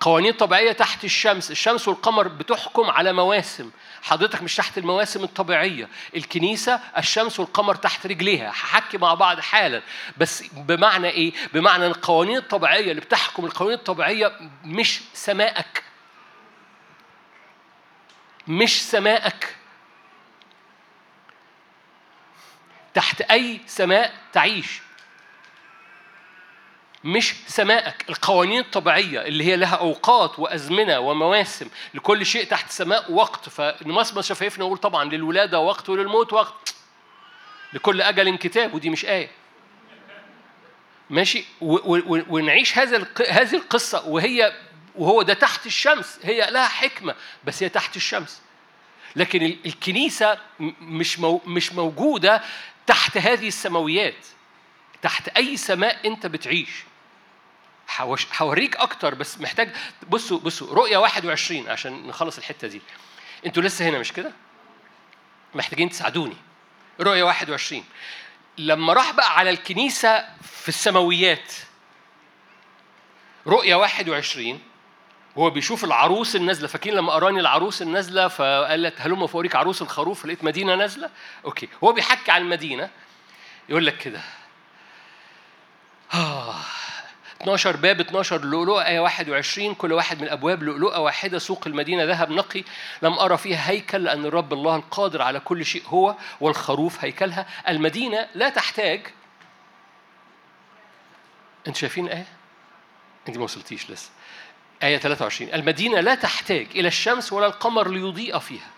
[0.00, 1.50] قوانين طبيعية تحت الشمس.
[1.50, 3.70] الشمس والقمر بتحكم على مواسم.
[4.02, 5.88] حضرتك مش تحت المواسم الطبيعية.
[6.16, 8.50] الكنيسة الشمس والقمر تحت رجليها.
[8.50, 9.82] هحكي مع بعض حالا.
[10.18, 14.32] بس بمعنى إيه؟ بمعنى إن القوانين الطبيعية اللي بتحكم القوانين الطبيعية
[14.64, 15.89] مش سمائك
[18.50, 19.56] مش سماءك.
[22.94, 24.80] تحت أي سماء تعيش.
[27.04, 28.04] مش سماءك.
[28.08, 31.68] القوانين الطبيعية اللي هي لها أوقات وأزمنة ومواسم.
[31.94, 33.48] لكل شيء تحت سماء وقت.
[33.48, 36.74] فنمصمص شفايفنا نقول طبعا للولادة وقت وللموت وقت.
[37.72, 39.30] لكل أجل كتاب ودي مش آية.
[41.10, 44.52] ماشي؟ ونعيش هذا هذه القصة وهي
[44.94, 46.18] وهو ده تحت الشمس.
[46.22, 48.40] هي لها حكمة بس هي تحت الشمس.
[49.16, 50.38] لكن الكنيسة
[50.80, 52.42] مش مش موجودة
[52.86, 54.26] تحت هذه السماويات.
[55.02, 56.70] تحت أي سماء أنت بتعيش.
[58.36, 59.70] هوريك أكتر بس محتاج
[60.08, 62.80] بصوا بصوا رؤية 21 عشان نخلص الحتة دي.
[63.46, 64.32] أنتوا لسه هنا مش كده؟
[65.54, 66.36] محتاجين تساعدوني.
[67.00, 67.84] رؤية 21
[68.58, 71.52] لما راح بقى على الكنيسة في السماويات
[73.46, 74.60] رؤية 21
[75.36, 76.68] وهو بيشوف العروس النازلة.
[76.68, 81.10] فاكرين لما أراني العروس النازلة فقال لك هلم فوريك عروس الخروف؟ لقيت مدينة نازلة.
[81.44, 81.68] okay.
[81.84, 82.90] هو بيحكي عن المدينة.
[83.68, 84.20] يقول لك كده.
[86.14, 86.54] آه.
[87.42, 91.38] 12 باب 12 لؤلؤة آية 21 كل واحد من الأبواب لؤلؤة واحدة.
[91.38, 92.64] سوق المدينة ذهب نقي.
[93.02, 97.46] لم أرى فيها هيكل لأن الرب الله القادر على كل شيء هو والخروف هيكلها.
[97.68, 99.06] المدينة لا تحتاج.
[101.66, 102.26] أنت شايفين آية؟
[103.28, 104.10] أنت ما وصلتيش لسه.
[104.82, 108.70] آية 23 المدينة لا تحتاج إلى الشمس ولا القمر ليضيء فيها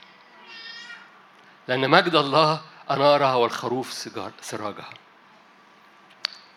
[1.68, 3.92] لأن مجد الله أنارها والخروف
[4.40, 4.90] سراجها.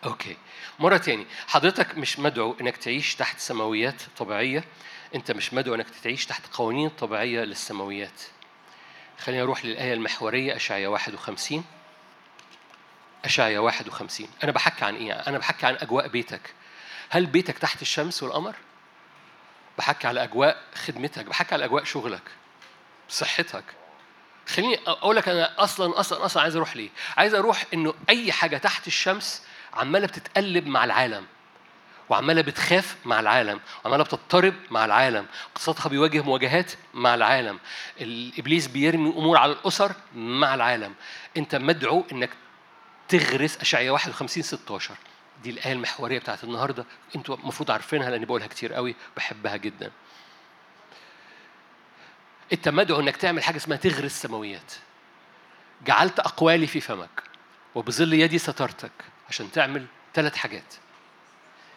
[0.04, 0.36] أوكي.
[0.78, 1.26] مرة تاني.
[1.48, 4.64] حضرتك مش مدعو إنك تعيش تحت سماويات طبيعية؟
[5.14, 8.22] أنت مش مدعو إنك تعيش تحت قوانين طبيعية للسماويات.
[9.18, 11.64] خلينا نروح للآية المحورية أشعية 51
[13.24, 16.54] أشعية 51 أنا بحكي عن إيه؟ أنا بحكي عن أجواء بيتك.
[17.10, 18.54] هل بيتك تحت الشمس والقمر؟
[19.78, 22.22] بحكي على أجواء خدمتك بحكي على أجواء شغلك
[23.08, 23.64] صحتك.
[24.48, 28.56] خليني أقول لك أنا أصلا أصلا أصلا عايز أروح ليه؟ عايز أروح إنه أي حاجة
[28.56, 29.42] تحت الشمس
[29.74, 31.26] عمالة بتتقلب مع العالم
[32.08, 37.58] وعمالة بتخاف مع العالم وعمالة بتضطرب مع العالم اقتصادها بيواجه مواجهات مع العالم
[38.00, 40.94] الإبليس بيرمي أمور على الأسر مع العالم.
[41.36, 42.30] أنت مدعو إنك
[43.08, 44.94] تغرس أشعياء 51 16
[45.42, 46.84] دي الآية المحورية بتاعت النهاردة.
[47.16, 49.90] أنتوا المفروض عارفينها لأني بقولها كتير قوي بحبها جدا.
[52.52, 54.72] أنت مدعو إنك تعمل حاجة اسمها تغرس سماويات
[55.86, 57.22] جعلت أقوالي في فمك
[57.74, 58.92] وبظل يدي سترتك
[59.28, 60.74] عشان تعمل ثلاث حاجات.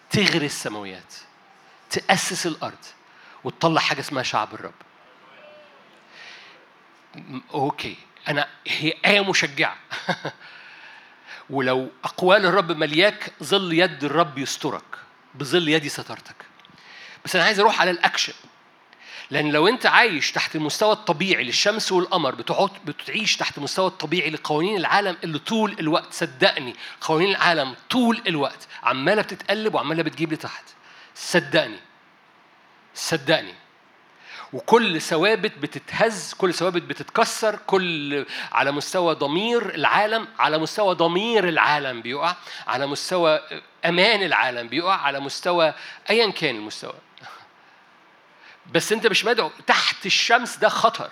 [0.09, 1.13] تغرس سماويات
[1.89, 2.85] تأسس الأرض
[3.43, 4.73] وتطلع حاجة اسمها شعب الرب.
[7.53, 7.97] أوكي.
[8.27, 9.77] أنا هي آية مشجعة.
[11.49, 14.83] ولو أقوال الرب ملياك ظل يد الرب يسترك.
[15.35, 16.35] بظل يدي سترتك.
[17.25, 18.33] بس أنا عايز أروح على الأكشن.
[19.31, 24.77] لأن لو أنت عايش تحت المستوى الطبيعي للشمس والقمر بتقعد بتعيش تحت المستوى الطبيعي لقوانين
[24.77, 26.13] العالم اللي طول الوقت.
[26.13, 28.67] صدقني قوانين العالم طول الوقت.
[28.83, 30.63] عمالة بتتقلب وعمالة بتجيب لتحت.
[31.15, 31.79] صدقني.
[32.95, 33.53] صدقني.
[34.53, 42.01] وكل ثوابت بتتهز كل ثوابت بتتكسر كل على مستوى ضمير العالم على مستوى ضمير العالم
[42.01, 42.35] بيقع
[42.67, 43.39] على مستوى
[43.85, 45.73] أمان العالم بيقع على مستوى
[46.09, 46.93] ايا كان المستوى.
[48.73, 49.51] بس أنت مش مدعو.
[49.67, 51.09] تحت الشمس ده خطر.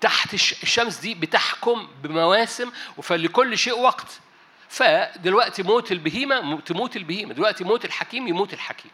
[0.00, 2.70] تحت الشمس دي بتحكم بمواسم
[3.02, 4.20] فلكل شيء وقت.
[4.68, 7.34] فدلوقتي موت البهيمة تموت البهيمة.
[7.34, 8.90] دلوقتي موت الحكيم يموت الحكيم.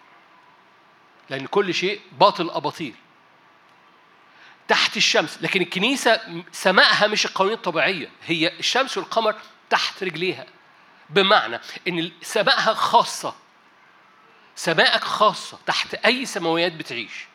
[1.30, 2.94] لأن كل شيء باطل أباطيل.
[4.68, 6.20] تحت الشمس لكن الكنيسة
[6.52, 9.34] سمائها مش القوانين الطبيعية هي الشمس والقمر
[9.70, 10.46] تحت رجليها.
[11.10, 13.34] بمعنى إن سمائها خاصة.
[14.56, 17.26] سمائك خاصة تحت أي سماويات بتعيش.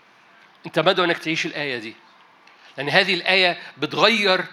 [0.66, 1.96] أنت مدعو إنك تعيش الآية دي.
[2.78, 4.46] لأن هذه الآية بتغير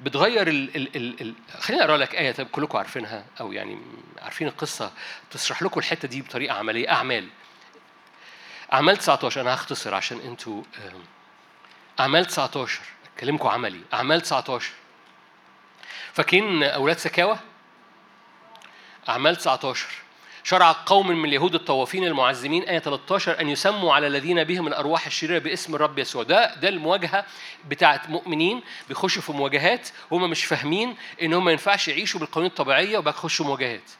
[0.00, 3.78] بتغير ال ال ال ال خليني أقرأ لك آية طيب كلكم عارفينها أو يعني
[4.22, 4.92] عارفين القصة
[5.30, 7.28] تشرح لكم الحتة دي بطريقة عملية أعمال.
[8.72, 10.62] أعمال 19 أنا هختصر عشان أنتوا
[12.00, 12.80] أعمال 19
[13.16, 13.80] اكلمكم عملي.
[13.94, 14.70] أعمال 19
[16.12, 17.38] فاكرين أولاد سكاوى
[19.08, 19.86] أعمال 19
[20.44, 25.38] شرع قوم من اليهود الطوافين المعزمين آية 13 أن يسموا على الذين بهم الأرواح الشريرة
[25.38, 26.22] باسم الرب يسوع.
[26.22, 27.24] ده ده المواجهة
[27.68, 32.98] بتاعت مؤمنين بيخشوا في مواجهات هم مش فاهمين إن هم ما ينفعش يعيشوا بالقوانين الطبيعية
[32.98, 33.90] وبيخشوا مواجهات.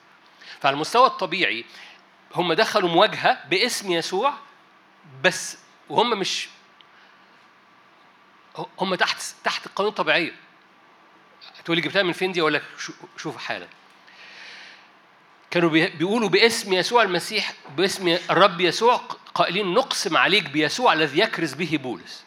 [0.61, 1.64] فعلى المستوى الطبيعي
[2.35, 4.33] هم دخلوا مواجهة باسم يسوع
[5.25, 6.49] بس وهم مش
[8.81, 10.33] هم تحت تحت القوانين الطبيعية
[11.64, 12.62] تقول لي جبتها من فين دي؟ أقول لك
[13.16, 13.66] شوف حالا
[15.51, 18.97] كانوا بيقولوا باسم يسوع المسيح باسم الرب يسوع
[19.35, 22.25] قائلين نقسم عليك بيسوع الذي يكرز به بولس.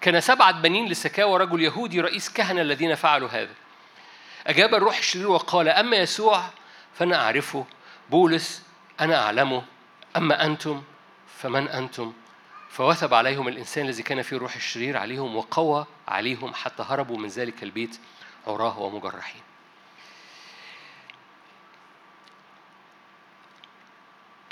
[0.00, 3.54] كان سبعة بنين لسكاوى رجل يهودي رئيس كهنة الذين فعلوا هذا.
[4.46, 6.44] أجاب الروح الشرير وقال أما يسوع
[6.94, 7.66] فأنا أعرفه.
[8.10, 8.62] بولس
[9.00, 9.64] أنا أعلمه.
[10.16, 10.82] أما أنتم؟
[11.44, 12.12] فمن أنتم؟
[12.70, 17.62] فوثب عليهم الإنسان الذي كان فيه الروح الشرير عليهم وقوى عليهم حتى هربوا من ذلك
[17.62, 18.00] البيت
[18.46, 19.42] عراه ومجرحين.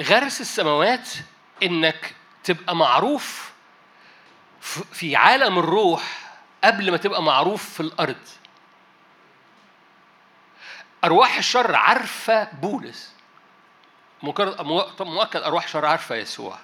[0.02, 1.08] غرس السماوات
[1.62, 3.52] إنك تبقى معروف
[4.92, 6.32] في عالم الروح
[6.64, 8.28] قبل ما تبقى معروف في الأرض.
[11.04, 13.14] أرواح الشر عارفة بولس.
[14.22, 16.58] مؤكد أرواح الشر عارفة يسوع.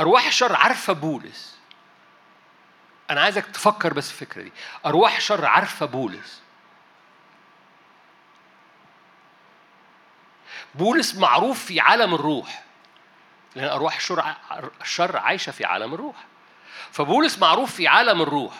[0.00, 1.58] أرواح الشر عارفة بولس.
[3.10, 4.52] أنا عايزك تفكر بس في الفكرة دي.
[4.86, 6.42] أرواح الشر عارفة بولس.
[10.74, 12.62] بولس معروف في عالم الروح
[13.56, 14.34] لأن أرواح الشر
[14.80, 16.16] الشر عايشة في عالم الروح.
[16.92, 18.54] فبولس معروف في عالم الروح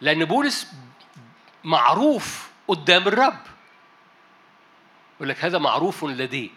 [0.00, 0.72] لأن بولس
[1.64, 3.38] معروف قدام الرب.
[5.16, 6.50] يقول لك هذا معروف لديه.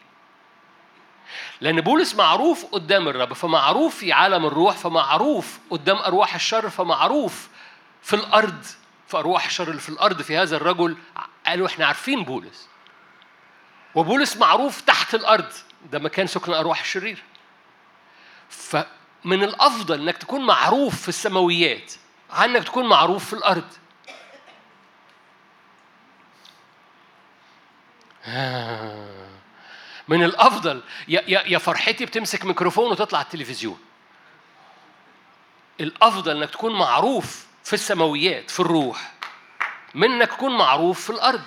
[1.62, 7.48] لأن بولس معروف قدام الرب فمعروف في عالم الروح فمعروف قدام أرواح الشر فمعروف
[8.02, 8.63] في الأرض
[9.08, 10.98] في أرواح الشر اللي في الأرض في هذا الرجل
[11.46, 12.68] قالوا إحنا عارفين بولس.
[13.96, 15.52] وبولس معروف تحت الأرض
[15.92, 17.24] ده مكان سكن أرواح الشرير.
[18.50, 21.94] فمن الأفضل إنك تكون معروف في السماويات
[22.32, 23.68] عن إنك تكون معروف في الأرض.
[30.10, 30.82] من الأفضل.
[31.08, 33.80] يا يا فرحتي بتمسك ميكروفون وتطلع التلفزيون.
[35.80, 39.12] الأفضل إنك تكون معروف في السماويات في الروح
[39.93, 41.45] من إنك تكون معروف في الأرض.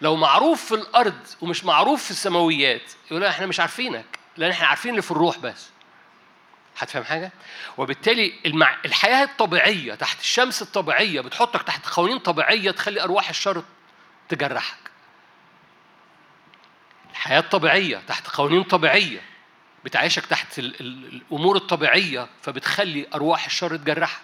[0.00, 4.90] لو معروف في الأرض ومش معروف في السماويات يقول إحنا مش عارفينك لأن إحنا عارفين
[4.90, 5.70] اللي في الروح بس.
[6.78, 7.32] هتفهم حاجة؟
[7.78, 8.76] وبالتالي المع...
[8.84, 13.62] الحياة الطبيعية تحت الشمس الطبيعية بتحطك تحت قوانين طبيعية تخلي أرواح الشر
[14.28, 14.81] تجرحك.
[17.22, 19.20] الحياة الطبيعيه تحت قوانين طبيعية
[19.84, 20.80] بتعيشك تحت ال...
[21.30, 24.22] الأمور الطبيعية فبتخلي أرواح الشر تجرحك.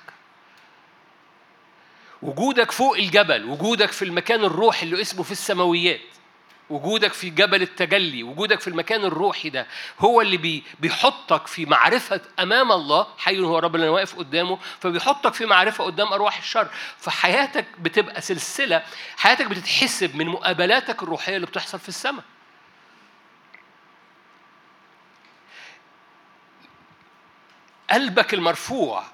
[2.23, 6.01] وجودك فوق الجبل وجودك في المكان الروحي اللي اسمه في السماويات
[6.71, 9.67] وجودك في جبل التجلي وجودك في المكان الروحي ده
[9.99, 15.35] هو اللي بي بيحطك في معرفة أمام الله حي هو رب اللي واقف قدامه فبيحطك
[15.35, 16.69] في معرفة قدام أرواح الشر.
[16.99, 18.83] فحياتك بتبقى سلسلة
[19.17, 22.25] حياتك بتتحسب من مقابلاتك الروحية اللي بتحصل في السماء.
[27.91, 29.05] قلبك المرفوع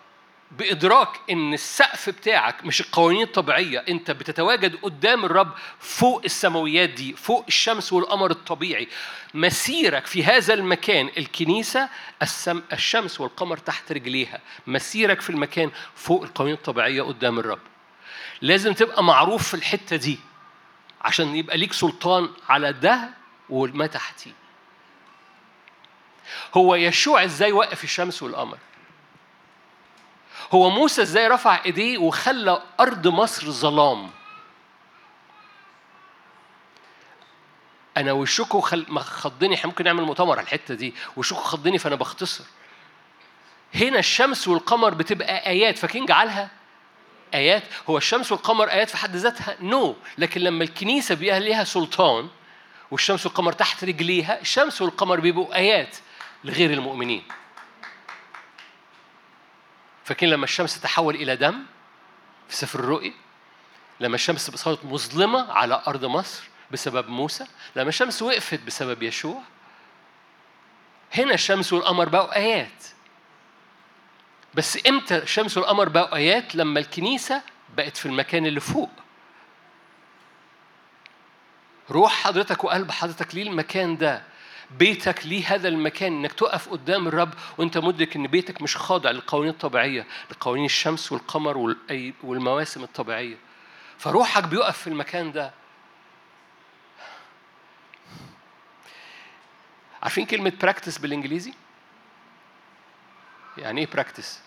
[0.51, 7.45] بإدراك إن السقف بتاعك مش القوانين الطبيعية، أنت بتتواجد قدام الرب فوق السماويات دي، فوق
[7.49, 8.89] الشمس والقمر الطبيعي.
[9.35, 11.89] مسيرك في هذا المكان الكنيسة
[12.23, 17.61] السم الشمس والقمر تحت رجليها، مسيرك في المكان فوق القوانين الطبيعية قدام الرب.
[18.43, 20.19] لازم تبقى معروف في الحتة دي
[21.03, 23.11] عشان يبقى ليك سلطان على ده
[23.49, 24.44] وما تحتيه.
[26.55, 28.59] هو يشوع إزاي وقف الشمس والقمر؟
[30.53, 34.11] هو موسى إزاي رفع إيديه وخلى أرض مصر ظلام؟
[37.97, 38.87] أنا وشكو خل...
[38.89, 40.95] ما خضني إحنا ممكن نعمل مؤتمر على الحتة دي.
[41.17, 42.45] وشكو خضني فأنا بختصر.
[43.75, 46.51] هنا الشمس والقمر بتبقى آيات فاكرين جعلها؟
[47.35, 47.63] آيات.
[47.91, 49.93] هو الشمس والقمر آيات في حد ذاتها؟ نو.
[49.93, 49.97] no.
[50.19, 52.29] لكن لما الكنيسة بيبقى ليها سلطان
[52.91, 55.97] والشمس والقمر تحت رجليها الشمس والقمر بيبقوا آيات.
[56.45, 57.25] لغير المؤمنين.
[60.05, 61.65] فاكرين لما الشمس تحول إلى دم
[62.49, 63.13] في سفر الرؤيا
[64.01, 69.43] لما الشمس صارت مظلمة على أرض مصر بسبب موسى؟ لما الشمس وقفت بسبب يشوع؟
[71.15, 72.85] هنا الشمس والقمر بقوا آيات.
[74.55, 77.43] بس إمتى الشمس والقمر بقوا آيات؟ لما الكنيسة
[77.77, 78.91] بقت في المكان اللي فوق.
[81.91, 84.23] روح حضرتك وقلب حضرتك ليه المكان ده؟
[84.71, 89.51] بيتك ليه هذا المكان إنك تقف قدام الرب وأنت مدرك إن بيتك مش خاضع للقوانين
[89.51, 91.77] الطبيعية لقوانين الشمس والقمر
[92.23, 93.37] والمواسم الطبيعية
[93.99, 95.53] فروحك بيقف في المكان ده
[100.03, 101.55] عارفين كلمة practice بالإنجليزي؟
[103.59, 104.41] يعني إيه practice؟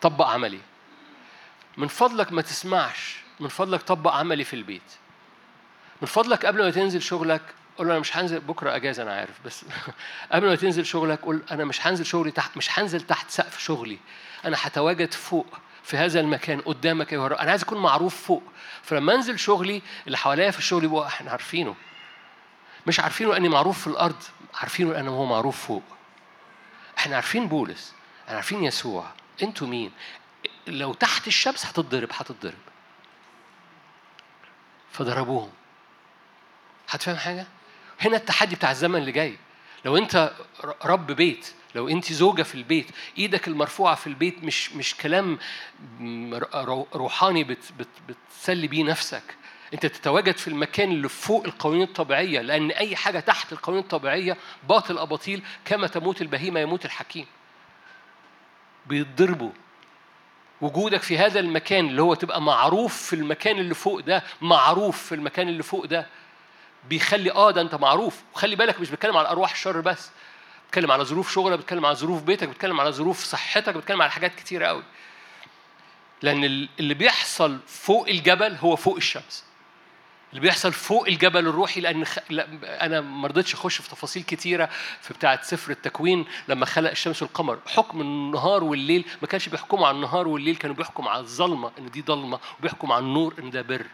[0.00, 0.60] طبق عملي
[1.76, 4.92] من فضلك ما تسمعش من فضلك طبق عملي في البيت
[6.02, 7.42] من فضلك قبل ما تنزل شغلك
[7.78, 9.64] قول أنا مش هنزل بكرة أجازة أنا عارف بس
[10.32, 13.98] قبل ما تنزل شغلك قول أنا مش هنزل شغلي تحت مش هنزل تحت سقف شغلي.
[14.44, 15.46] أنا هتواجد فوق
[15.82, 18.42] في هذا المكان قدامك يا رب أنا عايز أكون معروف فوق.
[18.82, 21.74] فلما أنزل شغلي اللي حواليا في الشغل يبقوا إحنا عارفينه.
[22.86, 24.22] مش عارفينه لأني معروف في الأرض
[24.54, 25.82] عارفينه لأنه هو معروف فوق.
[26.98, 29.06] إحنا عارفين بولس إحنا عارفين يسوع.
[29.42, 29.92] أنتوا مين؟
[30.66, 32.54] لو تحت الشمس هتتضرب هتتضرب.
[34.92, 35.50] فضربوهم.
[36.88, 37.46] هتفهم حاجة؟
[38.00, 39.36] هنا التحدي بتاع الزمن اللي جاي.
[39.84, 40.32] لو انت
[40.84, 42.86] رب بيت لو انت زوجة في البيت
[43.18, 45.38] إيدك المرفوعة في البيت مش مش كلام
[46.94, 49.22] روحاني بت بت بتسلي بيه نفسك.
[49.74, 54.36] انت تتواجد في المكان اللي فوق القوانين الطبيعية لأن أي حاجة تحت القوانين الطبيعية
[54.68, 57.26] باطل أباطيل كما تموت البهيمة يموت الحكيم.
[58.86, 59.50] بيتضربوا.
[60.60, 65.14] وجودك في هذا المكان اللي هو تبقى معروف في المكان اللي فوق ده معروف في
[65.14, 66.06] المكان اللي فوق ده
[66.88, 68.22] بيخلي آه ده انت معروف.
[68.34, 70.10] وخلي بالك مش بتكلم على أرواح الشر بس
[70.68, 74.34] بتكلم على ظروف شغلك بتكلم على ظروف بيتك بتكلم على ظروف صحتك بتكلم على حاجات
[74.34, 74.82] كتيرة قوي.
[76.22, 79.44] لأن اللي بيحصل فوق الجبل هو فوق الشمس.
[80.30, 82.18] اللي بيحصل فوق الجبل الروحي لأن خ...
[82.30, 82.46] لا
[82.86, 84.68] أنا ما رضيتش أخش في تفاصيل كتيرة
[85.00, 87.58] في بتاعة سفر التكوين لما خلق الشمس والقمر.
[87.66, 92.02] حكم النهار والليل ما كانش بيحكموا على النهار والليل كانوا بيحكموا على الظلمة إن دي
[92.02, 93.86] ضلمه وبيحكموا على النور إن ده بر.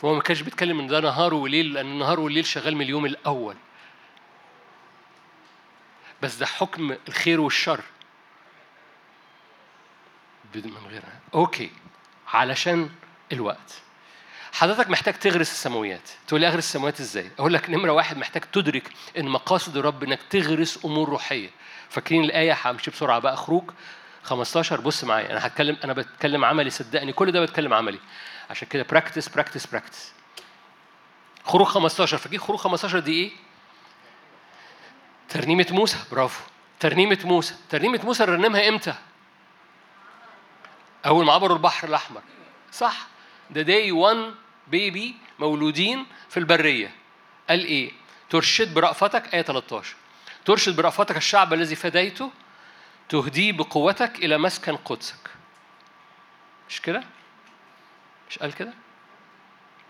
[0.00, 3.56] فهو ما كانش بيتكلم إن ده نهار وليل لأن النهار والليل شغال من اليوم الأول.
[6.22, 7.80] بس ده حكم الخير والشر.
[10.54, 11.20] من غيرها.
[11.34, 11.70] أوكي.
[12.28, 12.90] علشان
[13.32, 13.82] الوقت.
[14.52, 16.10] حضرتك محتاج تغرس السماويات.
[16.26, 20.20] تقول لي أغرس السماويات إزاي؟ أقول لك نمرة واحد محتاج تدرك إن مقاصد الرب إنك
[20.30, 21.50] تغرس أمور روحية.
[21.90, 23.70] فاكرين الآية همشي بسرعة بقى خروج.
[24.28, 27.98] 15 بص معايا أنا هتكلم أنا بتكلم عملي صدقني كل ده بتكلم عملي.
[28.50, 30.12] عشان كده practice practice practice
[31.44, 33.30] خروج 15 فاكرين خروج 15 دي إيه؟
[35.28, 36.40] ترنيمة موسى برافو.
[36.80, 37.54] ترنيمة موسى.
[37.70, 38.94] ترنيمة موسى رنمها إمتى؟
[41.06, 42.22] أول ما عبروا البحر الأحمر.
[42.72, 43.06] صح؟
[43.50, 44.34] ده day 1
[44.68, 46.90] baby مولودين في البرية.
[47.48, 47.92] قال إيه؟
[48.30, 49.94] ترشد برأفتك آية 13
[50.44, 52.30] ترشد برأفتك الشعب الذي فديته
[53.08, 55.30] تهديه بقوتك إلى مسكن قدسك
[56.68, 57.02] مش كده؟
[58.30, 58.72] مش قال كده؟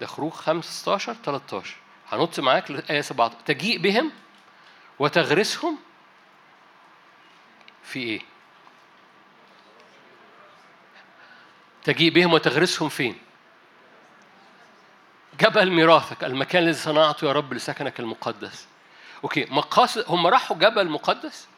[0.00, 1.76] ده خروج 15 13
[2.12, 4.12] هنط معاك لآية 17 تجيء بهم
[4.98, 5.78] وتغرسهم
[7.82, 8.20] في إيه؟
[11.84, 13.18] تجيء بهم وتغرسهم فين؟
[15.40, 18.66] جبل ميراثك المكان الذي صنعته يا رب لسكنك المقدس
[19.24, 21.48] أوكي مقاصد هم راحوا جبل مقدس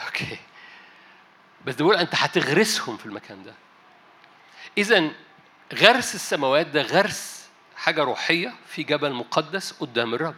[0.00, 0.38] أوكي.
[1.64, 3.54] بس بقول أنت هتغرسهم في المكان ده.
[4.78, 5.10] اذا
[5.74, 10.34] غرس السماوات ده غرس حاجة روحية في جبل مقدس قدام الرب.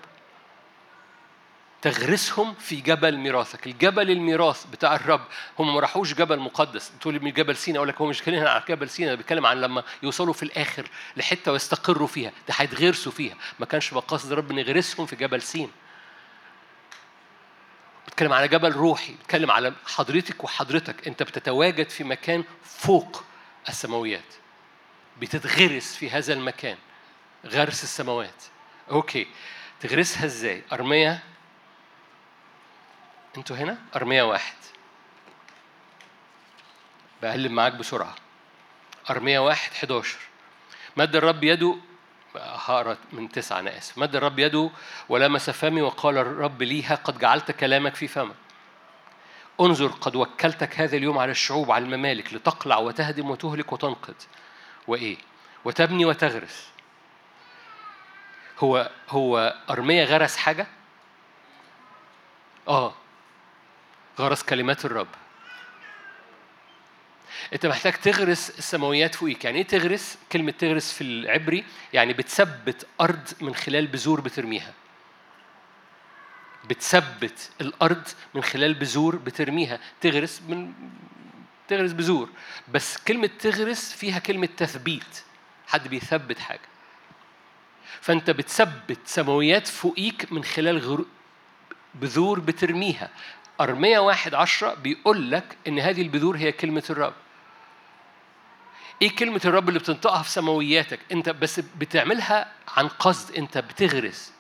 [1.83, 3.67] تغرسهم في جبل ميراثك.
[3.67, 5.25] الجبل الميراث بتاع الرب
[5.59, 6.93] هم ما راحوش جبل مقدس.
[7.01, 9.83] تقول من جبل سينا أقول لك هو مش بيتكلم عن جبل سينا بيتكلم عن لما
[10.03, 12.33] يوصلوا في الآخر لحتة ويستقروا فيها.
[12.49, 13.35] ده هيتغرسوا فيها.
[13.59, 15.71] ما كانش مقاصد الرب نغرسهم في جبل سين
[18.17, 21.07] بتكلم على جبل روحي بتكلم على حضرتك وحضرتك.
[21.09, 23.25] انت بتتواجد في مكان فوق
[23.69, 24.35] السماويات.
[25.21, 26.79] بتتغرس في هذا المكان.
[27.47, 28.45] غرس السماوات.
[28.91, 29.27] أوكي.
[29.81, 31.23] تغرسها إزاي؟ أرمية.
[33.37, 34.57] أنتوا هنا؟ أرمية واحد.
[37.23, 38.15] بقلب معاك بسرعة.
[39.11, 40.19] أرمية واحد 11
[40.97, 41.77] مد الرب يده
[42.39, 44.71] هقرأ من تسعة أنا آسف مد الرب يده
[45.09, 48.35] ولمس فمي وقال الرب ليها قد جعلت كلامك في فمك.
[49.61, 54.15] انظر قد وكلتك هذا اليوم على الشعوب على الممالك لتقلع وتهدم وتهلك وتنقذ.
[54.87, 55.17] وإيه؟
[55.65, 56.69] وتبني وتغرس.
[58.59, 60.67] هو هو أرمية غرس حاجة؟
[62.69, 62.95] آه.
[64.19, 65.09] غرس كلمات الرب.
[67.53, 69.45] انت محتاج تغرس السماويات فوقيك.
[69.45, 74.75] يعني إيه تغرس؟ كلمة تغرس في العبري يعني بتثبت أرض من خلال بذور بترميها.
[76.69, 79.79] بتثبت الأرض من خلال بذور بترميها.
[80.01, 80.73] تغرس من
[81.69, 82.29] تغرس بذور.
[82.69, 85.23] بس كلمة تغرس فيها كلمة تثبيت.
[85.67, 86.61] حد بيثبت حاجة.
[88.01, 91.05] فانت بتثبت سماويات فوقيك من خلال غر...
[91.95, 93.11] بذور بترميها.
[93.61, 97.15] أرمية واحد عشرة بيقول لك إن هذه البذور هي كلمة الرب.
[99.03, 104.33] إيه كلمة الرب اللي بتنطقها في سماوياتك؟ أنت بس بتعملها عن قصد أنت بتغرس.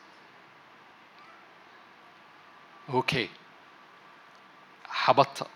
[2.88, 3.28] أوكي.
[4.90, 5.46] هبطأ.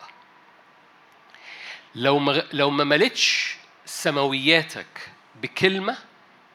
[1.95, 5.11] لو ما لو ما ملتش سماوياتك
[5.43, 5.99] بكلمة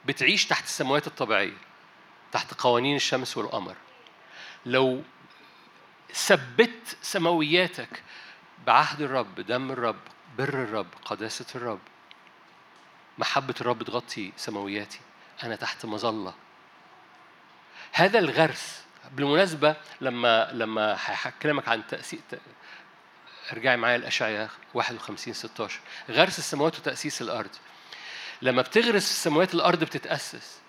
[0.05, 1.57] بتعيش تحت السماوات الطبيعية.
[2.31, 3.75] تحت قوانين الشمس والقمر.
[4.65, 5.03] لو
[6.13, 8.03] ثبت سماوياتك
[8.67, 9.99] بعهد الرب، دم الرب،
[10.37, 11.79] بر الرب، قداسة الرب،
[13.17, 14.99] محبة الرب تغطي سماوياتي.
[15.43, 16.33] أنا تحت مظلة.
[17.91, 22.19] هذا الغرس بالمناسبة لما لما هكلمك عن تأسيس
[23.51, 27.49] ارجعي معايا الأشعياء 51 16 غرس السماوات وتأسيس الأرض.
[28.41, 30.59] لما بتغرس في السماوات الأرض بتتأسس.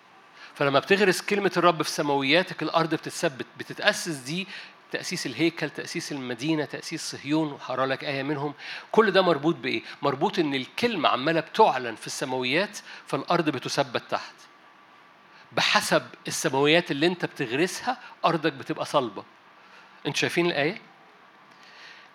[0.54, 3.46] فلما بتغرس كلمة الرب في سماوياتك الأرض بتتثبت.
[3.58, 4.48] بتتأسس دي
[4.92, 8.54] تأسيس الهيكل تأسيس المدينة تأسيس صهيون هقرا لك آية منهم.
[8.92, 14.34] كل ده مربوط بإيه؟ مربوط إن الكلمة عمالة بتعلن في السماويات فالأرض بتثبت تحت.
[15.52, 19.24] بحسب السماويات اللي أنت بتغرسها أرضك بتبقى صلبة.
[20.06, 20.80] أنتوا شايفين الآية؟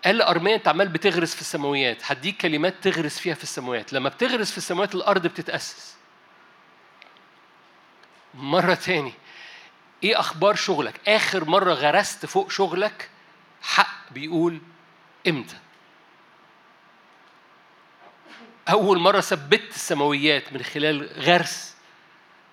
[0.05, 1.97] قال لأرميا أنت عمال بتغرس في السماويات.
[2.11, 3.93] هديك كلمات تغرس فيها في السماويات.
[3.93, 5.95] لما بتغرس في السماوات الأرض بتتأسس.
[8.33, 9.13] مرة تاني
[10.03, 13.09] إيه أخبار شغلك؟ آخر مرة غرست فوق شغلك؟
[13.61, 14.61] حق بيقول
[15.27, 15.57] إمتى؟
[18.69, 21.75] أول مرة ثبت السماويات من خلال غرس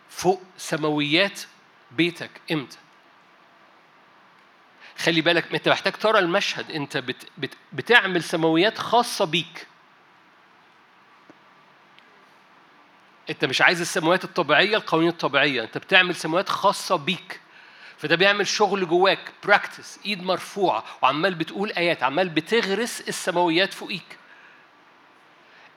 [0.09, 1.41] فوق سماويات
[1.91, 2.77] بيتك إمتى؟
[4.99, 9.67] خلي بالك أنت محتاج ترى المشهد أنت بت بت بتعمل سماويات خاصة بيك.
[13.31, 15.63] انت مش عايز السماوات الطبيعية القوانين الطبيعية.
[15.63, 17.41] انت بتعمل سماوات خاصة بيك.
[17.99, 19.19] فده بيعمل شغل جواك.
[19.45, 20.85] practice ايد مرفوعة.
[21.03, 22.03] وعمال بتقول آيات.
[22.03, 24.19] عمال بتغرس السماويات فوقيك.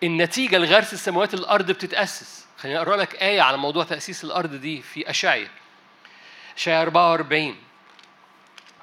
[0.03, 2.45] النتيجة لغرس السماوات الأرض بتتأسس.
[2.57, 5.47] خليني أقرأ لك آية على موضوع تأسيس الأرض دي في اشعيا
[6.57, 7.55] اشعيا 44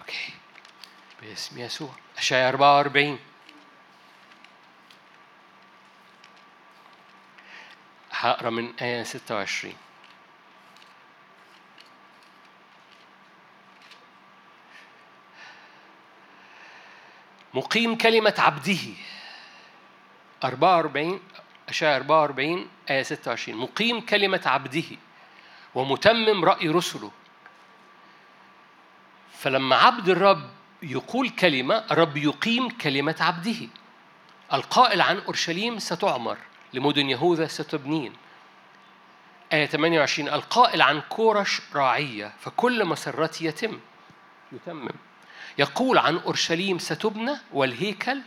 [0.00, 0.32] okay
[1.22, 1.90] باسم يسوع.
[2.18, 3.18] اشعيا 44
[8.20, 9.74] هقرأ من آية 26
[17.54, 18.78] مقيم كلمة عبده.
[20.44, 21.20] 44
[21.68, 24.84] أشعة 44 آية 26 مقيم كلمة عبده
[25.74, 27.10] ومتمم رأي رسله.
[29.32, 30.50] فلما عبد الرب
[30.82, 33.68] يقول كلمة الرب يقيم كلمة عبده.
[34.52, 36.38] القائل عن أورشليم ستعمر.
[36.72, 38.12] لمدن يهوذا ستبنين.
[39.52, 43.80] آية 28 القائل عن كورش راعية فكل مسرتي يتم.
[44.52, 44.88] يتمم.
[45.58, 48.20] يقول عن أورشليم ستبنى والهيكل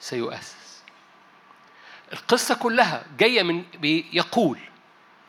[0.00, 0.82] سيؤسس.
[2.12, 3.64] القصة كلها جاية من
[4.12, 4.58] يقول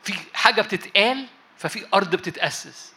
[0.02, 1.26] في حاجة بتتقال
[1.58, 2.94] ففي أرض بتتأسس.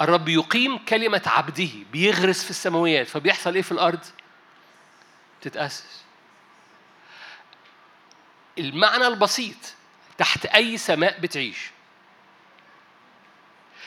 [0.00, 4.04] الرب يقيم كلمة عبده بيغرس في السماويات فبيحصل إيه في الأرض؟
[5.40, 6.04] تتأسس.
[8.58, 9.56] المعنى البسيط
[10.18, 11.70] تحت أي سماء بتعيش.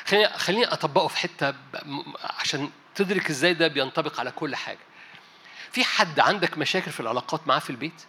[0.06, 1.54] خليني خليني أطبقه في حتة
[2.24, 4.80] عشان تدرك إزاي ده بينطبق على كل حاجة.
[5.72, 8.02] في حد عندك مشاكل في العلاقات معاه في البيت؟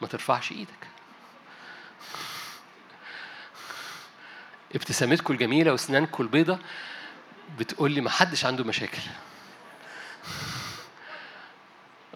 [0.00, 0.88] ما ترفعش إيدك.
[4.74, 6.58] ابتسامتكم الجميله واسنانكم البيضه
[7.58, 9.02] بتقول لي ما حدش عنده مشاكل.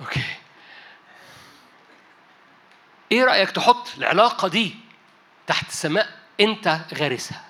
[0.01, 0.32] أوكي.
[3.13, 4.77] إيه رأيك تحط العلاقة دي
[5.47, 7.45] تحت سماء انت غارسها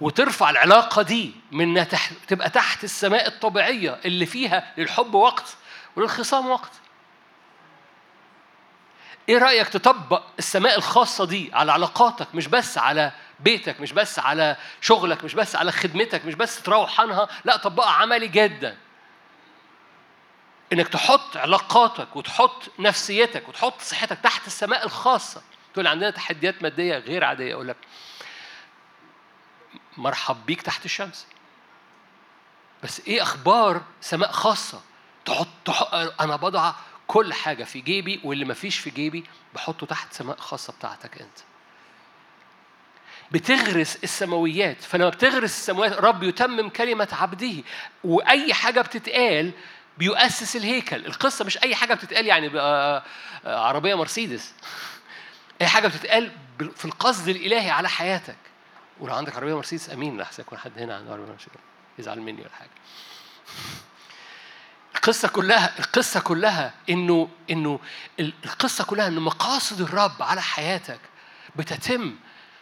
[0.00, 5.56] وترفع العلاقة دي من تحت تبقى تحت السماء الطبيعية اللي فيها للحب وقت
[5.96, 6.70] وللخصام وقت.
[9.28, 14.56] إيه رأيك تطبق السماء الخاصة دي على علاقاتك مش بس على بيتك مش بس على
[14.80, 18.76] شغلك مش بس على خدمتك مش بس تروح عنها لا طبقها عملي جدا
[20.72, 25.42] إنك تحط علاقاتك وتحط نفسيتك وتحط صحتك تحت السماء الخاصة.
[25.72, 27.76] تقول عندنا تحديات مادية غير عادية أقول لك.
[29.96, 31.26] مرحب بيك تحت الشمس.
[32.82, 34.80] بس إيه أخبار سماء خاصة؟
[35.24, 36.72] تحط, تحط أنا بضع
[37.06, 41.38] كل حاجة في جيبي واللي ما فيش في جيبي بحطه تحت سماء خاصة بتاعتك أنت.
[43.32, 44.82] بتغرس السماويات.
[44.82, 47.54] فلما بتغرس السماويات رب يتمم كلمة عبده.
[48.04, 49.52] وأي حاجة بتتقال
[49.98, 51.06] بيؤسس الهيكل.
[51.06, 53.04] القصة مش أي حاجة بتتقال يعني بقى
[53.44, 54.52] عربية مرسيدس.
[55.60, 56.32] أي حاجة بتتقال
[56.76, 58.36] في القصد الإلهي على حياتك.
[59.00, 61.56] ولو عندك عربية مرسيدس؟ أمين لحسن يكون حد هنا عنده عربية مرسيدس.
[61.98, 62.70] يزعل مني ولا حاجة.
[64.96, 67.80] القصة كلها القصة كلها إنه إنه
[68.20, 71.00] القصة كلها إن مقاصد الرب على حياتك
[71.56, 72.14] بتتم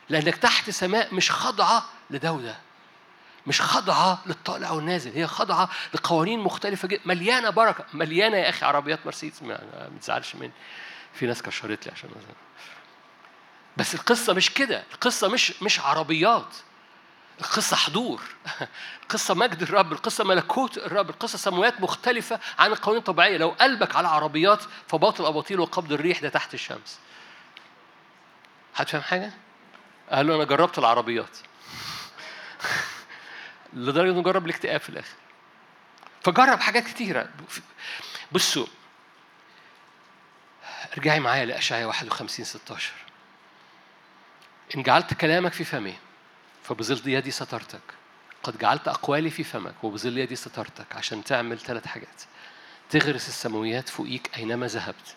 [0.08, 2.56] لأنك تحت سماء مش خاضعة لدولة
[3.46, 9.06] مش خاضعة للطالع والنازل هي خاضعة لقوانين مختلفة جدا مليانة بركة مليانة يا أخي عربيات
[9.06, 10.52] مرسيدس ما تزعلش مني.
[11.14, 12.34] في ناس كشرت لي عشان مثلا
[13.76, 16.54] بس القصة مش كده القصة مش مش عربيات.
[17.40, 18.22] القصة حضور
[19.02, 23.36] القصة مجد الرب القصة ملكوت الرب القصة سموات مختلفة عن القوانين الطبيعية.
[23.36, 26.98] لو قلبك على عربيات فباطل أباطيل وقبض الريح ده تحت الشمس.
[28.76, 29.32] هتفهم حاجة؟
[30.10, 31.36] قال له أنا جربت العربيات.
[33.74, 35.14] لدرجة إنه جرب الاكتئاب في الآخر.
[36.22, 37.28] فجرب حاجات كتيرة.
[38.32, 38.66] بصوا
[40.92, 42.92] ارجعي معايا لأشعياء 51 16
[44.76, 45.94] إن جعلت كلامك في فمي
[46.62, 47.80] فبظل يدي سترتك.
[48.42, 52.22] قد جعلت أقوالي في فمك وبظل يدي سترتك عشان تعمل ثلاث حاجات.
[52.90, 55.16] تغرس السماويات فوقيك أينما ذهبت.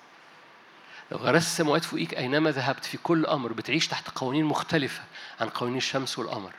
[1.11, 5.03] لو غرست السماوات فوقيك أينما ذهبت في كل أمر بتعيش تحت قوانين مختلفة
[5.39, 6.53] عن قوانين الشمس والقمر.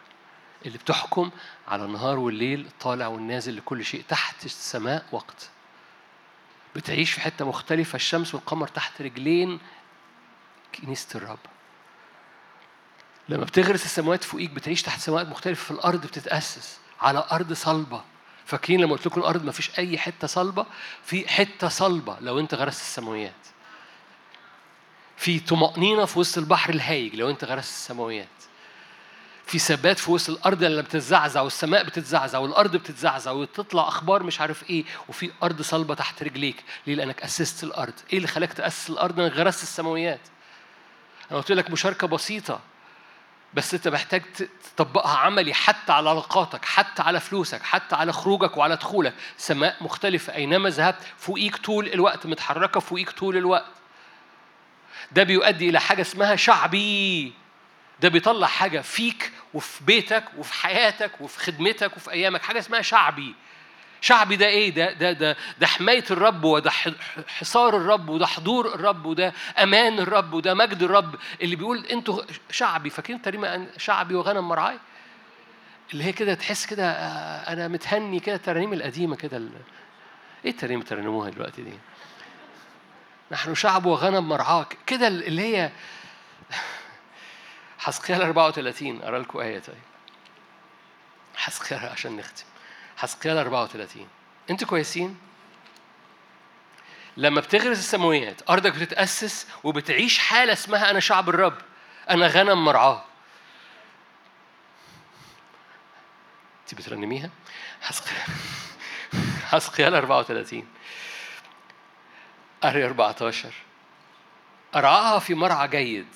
[0.67, 1.31] اللي بتحكم
[1.69, 5.51] على النهار والليل الطالع والنازل لكل شيء تحت السماء وقت.
[6.77, 9.61] بتعيش في حتة مختلفة الشمس والقمر تحت رجلين
[10.75, 11.39] كنيسة الرب.
[13.29, 18.05] لما بتغرس السماوات فوقيك بتعيش تحت سماوات مختلفة في الأرض بتتأسس على أرض صلبة.
[18.47, 20.67] فاكرين لما قلت لكم الأرض ما فيش أي حتة صلبة؟
[21.05, 23.33] في حتة صلبة لو أنت غرست السماويات
[25.17, 28.29] في طمأنينة في وسط البحر الهايج لو أنت غرست السماويات
[29.49, 34.71] في ثبات في وسط الأرض اللي بتتزعزع والسماء بتتزعزع والأرض بتتزعزع وتطلع أخبار مش عارف
[34.71, 36.65] إيه وفي أرض صلبة تحت رجليك.
[36.87, 37.93] ليه؟ لأنك أسست الأرض.
[38.13, 40.21] إيه اللي خلاك تأسس الأرض؟ إنك غرست السماويات.
[41.31, 42.61] أنا قلت لك مشاركة بسيطة
[43.55, 44.23] بس أنت محتاج
[44.77, 49.15] تطبقها عملي حتى على علاقاتك حتى على فلوسك حتى على خروجك وعلى دخولك.
[49.37, 50.35] سماء مختلفة.
[50.35, 53.73] أينما ذهبت فوقيك طول الوقت متحركة فوقيك طول الوقت.
[55.13, 57.33] ده بيؤدي إلى حاجة اسمها شعبي.
[58.01, 62.43] ده بيطلع حاجة فيك وفي بيتك وفي حياتك وفي خدمتك وفي أيامك.
[62.43, 63.35] حاجة اسمها شعبي.
[64.01, 66.71] شعبي ده إيه؟ ده ده ده ده حماية الرب وده
[67.29, 69.33] حصار الرب وده حضور الرب وده
[69.63, 71.15] أمان الرب وده مجد الرب.
[71.43, 72.91] اللي بيقول أنتوا شعبي.
[72.91, 74.79] فاكرين تريمه شعبي وغنم مرعاي؟
[75.93, 79.43] اللي هي كده تحس كده آه، أنا متهني كده الترانيم القديمة كده
[80.45, 81.73] إيه الترانيم ترنموها دلوقتي دي؟
[83.31, 84.77] نحن شعب وغنم مرعاك.
[84.87, 85.71] كده اللي هي
[87.79, 89.77] حسقيال 34 أرى لكم آية طيب.
[91.37, 92.45] حسقيال عشان نختم.
[92.97, 94.09] حسقيال 34
[94.51, 95.19] أنتوا كويسين؟
[97.17, 101.59] لما بتغرس السماويات أرضك بتتأسس وبتعيش حالة اسمها أنا شعب الرب
[102.11, 103.05] أنا غنم مرعاه.
[106.63, 107.31] أنت بترنميها؟
[107.81, 108.23] حسقيال
[109.45, 110.67] حسقيال 34
[112.65, 113.53] أري 14
[114.75, 116.09] أرعاها في مرعى جيد.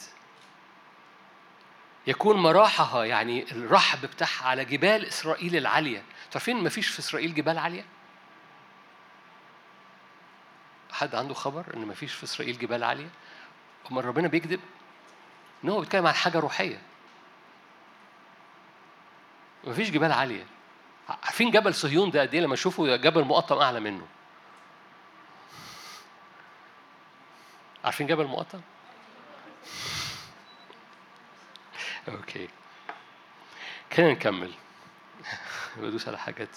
[2.07, 6.03] يكون مراحها يعني الرحب بتاعها على جبال إسرائيل العالية.
[6.31, 7.85] تعرفين ما فيش في إسرائيل جبال عالية؟
[10.93, 13.09] حد عنده خبر إن ما فيش في إسرائيل جبال عالية؟
[13.91, 14.61] أمال ربنا بيكذب؟
[15.65, 16.83] إن هو بيتكلم عن حاجة روحية.
[19.65, 20.47] ما فيش جبال عالية.
[21.09, 24.07] عارفين جبل صهيون ده قد إيه؟ لما أشوفه جبل مقطم أعلى منه.
[27.85, 28.61] عارفين جبل مقطم؟
[32.09, 32.49] أوكي.
[33.97, 34.53] خلينا نكمل.
[35.77, 36.49] بدوس على حاجات.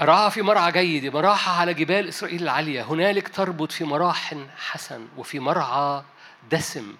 [0.00, 2.82] أراها في مرعى جيد مراحة على جبال إسرائيل العالية.
[2.82, 6.02] هنالك تربط في مراح حسن وفي مرعى
[6.50, 6.96] دسم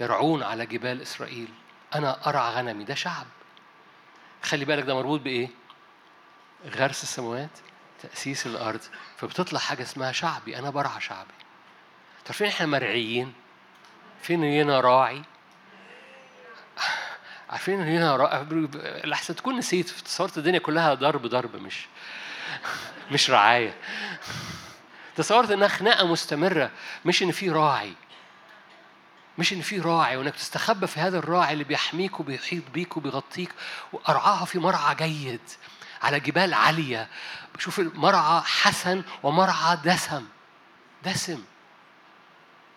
[0.00, 1.48] يرعون على جبال إسرائيل.
[1.94, 3.26] أنا أرعى غنمي ده شعب.
[4.42, 5.48] خلي بالك ده مربوط بإيه؟
[6.66, 7.50] غرس السماوات
[8.02, 8.80] تأسيس الأرض.
[9.16, 10.58] فبتطلع حاجة اسمها شعبي.
[10.58, 11.34] أنا برعى شعبي.
[12.24, 13.34] تعرفين إحنا مرعيين؟
[14.22, 15.22] فين هنا راعي؟
[17.50, 18.16] عارفين هنا
[19.04, 21.86] لحسن تكون نسيت تصورت الدنيا كلها ضرب ضرب مش
[23.12, 23.74] مش رعاية.
[25.16, 26.70] تصورت انها خناقة مستمرة
[27.04, 27.92] مش ان في راعي.
[29.38, 33.52] مش ان في راعي وانك تستخبى في هذا الراعي اللي بيحميك وبيحيط بيك وبيغطيك.
[33.92, 35.40] وأرعاها في مرعى جيد
[36.02, 37.08] على جبال عالية.
[37.54, 40.24] بشوف مرعى حسن ومرعى دسم.
[41.04, 41.44] دسم.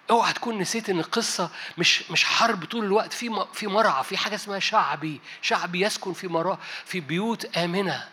[0.10, 3.14] اوعى تكون نسيت ان القصة مش مش حرب طول الوقت.
[3.14, 5.22] في في مرعى في حاجة اسمها شعبي.
[5.42, 8.10] شعبي يسكن في مرا في بيوت آمنة.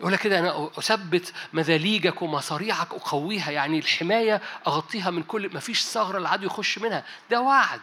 [0.00, 3.50] يقول لك كده أنا أثبت مذاليجك ومصاريعك أقويها.
[3.50, 7.04] يعني الحماية أغطيها من كل ما فيش ثغرة العدو يخش منها.
[7.30, 7.80] ده وعد.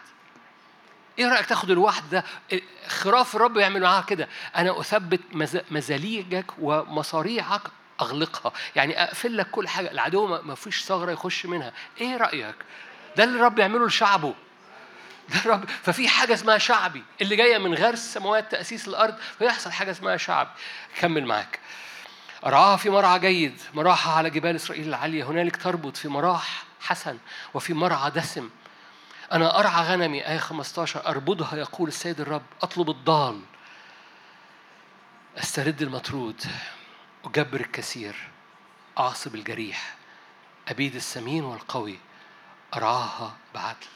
[1.19, 2.23] إيه رأيك تاخد الوعد ده؟
[2.87, 4.29] خراف الرب يعمل معاها كده.
[4.55, 5.21] أنا أثبت
[5.71, 7.61] مزاليجك ومصاريعك
[8.01, 8.51] أغلقها.
[8.75, 9.91] يعني أقفل لك كل حاجة.
[9.91, 11.73] العدو ما فيش ثغرة يخش منها.
[12.01, 12.55] إيه رأيك؟
[13.17, 14.33] ده اللي الرب يعمله لشعبه.
[15.29, 17.03] ده الرب ففي حاجة اسمها شعبي.
[17.21, 20.47] اللي جاية من غرس السماوات تأسيس الأرض فيحصل حاجة اسمها شعب
[20.99, 21.59] كمل معاك.
[22.45, 23.61] أرعاها في مرعى جيد.
[23.73, 25.23] مراحة على جبال إسرائيل العالية.
[25.23, 27.17] هنالك تربط في مراح حسن
[27.53, 28.49] وفي مرعى دسم.
[29.31, 30.27] أنا أرعى غنمي.
[30.27, 32.43] آية 15 أربضها يقول السيد الرب.
[32.61, 33.41] أطلب الضال.
[35.37, 36.41] أسترد المطرود.
[37.25, 38.15] أجبر الكثير
[38.97, 39.95] أعصب الجريح
[40.67, 41.99] أبيد السمين والقوي
[42.75, 43.87] أرعاها بعدل.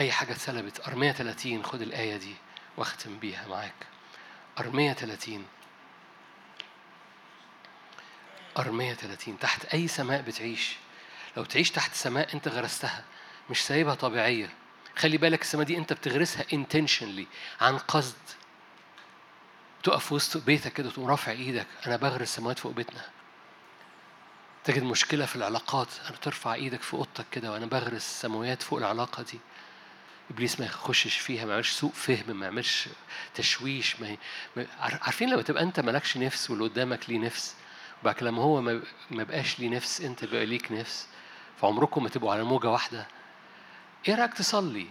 [0.00, 2.34] أي حاجة اتسلبت أرمية 30 خد الآية دي
[2.76, 3.74] واختم بيها معاك.
[4.60, 5.46] أرمية 30
[8.58, 10.76] أرمية 30 تحت أي سماء بتعيش.
[11.36, 13.04] لو تعيش تحت سماء أنت غرستها
[13.50, 14.50] مش سايبها طبيعية.
[14.96, 17.24] خلي بالك السماء دي أنت بتغرسها intentionally
[17.60, 18.16] عن قصد.
[19.82, 21.66] تقف وسط بيتك كده تقوم رافع إيدك.
[21.86, 23.02] أنا بغرس السماوات فوق بيتنا.
[24.64, 25.88] تجد مشكلة في العلاقات.
[26.08, 29.38] أنا ترفع إيدك في اوضتك كده وأنا بغرس السماوات فوق العلاقة دي.
[30.30, 32.88] إبليس ما يخشش فيها ما يعملش سوء فهم ما يعملش
[33.34, 34.18] تشويش ما, ي...
[34.80, 37.54] عارفين لما تبقى انت مالكش نفس واللي قدامك ليه نفس
[38.02, 41.06] وبعد لما هو ما بقاش ليه نفس انت بقى ليك نفس.
[41.60, 43.08] فعمركم ما تبقوا على موجة واحدة.
[44.08, 44.86] إيه رأيك تصلي؟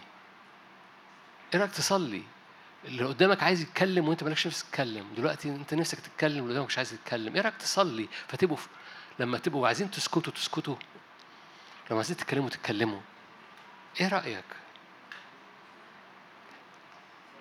[1.53, 2.23] إيه رأيك تصلي؟
[2.85, 5.13] اللي قدامك عايز يتكلم وانت مالكش نفس تتكلم.
[5.17, 8.67] دلوقتي انت نفسك تتكلم واللي قدامك مش عايز يتكلم إيه رايك تصلي؟ فتبقوا في...
[9.19, 10.75] لما تبقوا عايزين تسكتوا تسكتوا.
[11.89, 12.99] لما عايزين تتكلموا تتكلموا.
[14.01, 14.45] إيه رأيك؟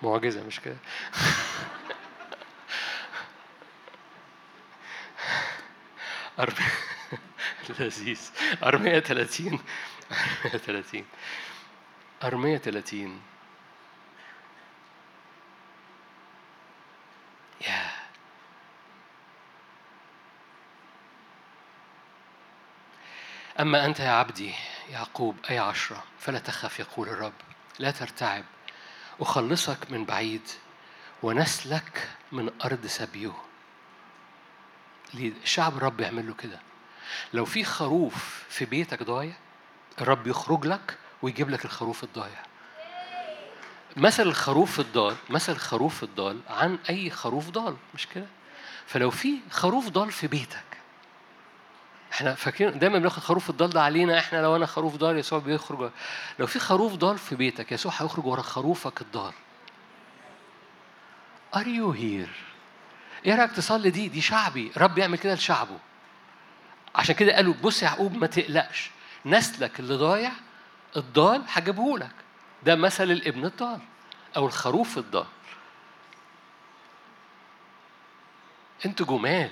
[0.03, 0.77] معجزة مش كده؟
[6.39, 6.71] أربعة
[7.79, 8.29] لذيذ.
[8.63, 9.59] 430
[10.45, 11.05] 430
[12.23, 13.21] 430
[23.61, 24.53] أما أنت يا عبدي
[24.89, 27.33] يعقوب أي عشرة؟ فلا تخف يقول الرب.
[27.79, 28.43] لا ترتعب.
[29.19, 30.41] أخلصك من بعيد
[31.23, 33.33] ونسلك من أرض سبيه.
[35.13, 36.59] الشعب الرب يعمل له كده.
[37.33, 39.33] لو في خروف في بيتك ضايع
[40.01, 42.43] الرب يخرج لك ويجيب لك الخروف الضايع.
[43.97, 48.27] مثل الخروف الضال مثل الخروف الضال عن أي خروف ضال مش كده؟
[48.87, 50.70] فلو في خروف ضال في بيتك
[52.11, 55.91] إحنا فاكرين دايما بناخد خروف الضال ده علينا إحنا لو أنا خروف ضال يسوع بيخرج
[56.39, 59.33] لو في خروف ضال في بيتك يسوع هيخرج ورا خروفك الضال.
[61.55, 62.29] Are you here؟
[63.25, 64.71] إيه رايك تصلي دي؟ دي شعبي.
[64.77, 65.79] رب يعمل كده لشعبه.
[66.95, 68.91] عشان كده قالوا بص يا يعقوب ما تقلقش.
[69.25, 70.31] نسلك اللي ضايع
[70.97, 72.15] الضال هجيبه لك
[72.63, 73.79] ده مثل الابن الضال
[74.37, 75.25] أو الخروف الضال.
[78.85, 79.51] أنتوا جمال.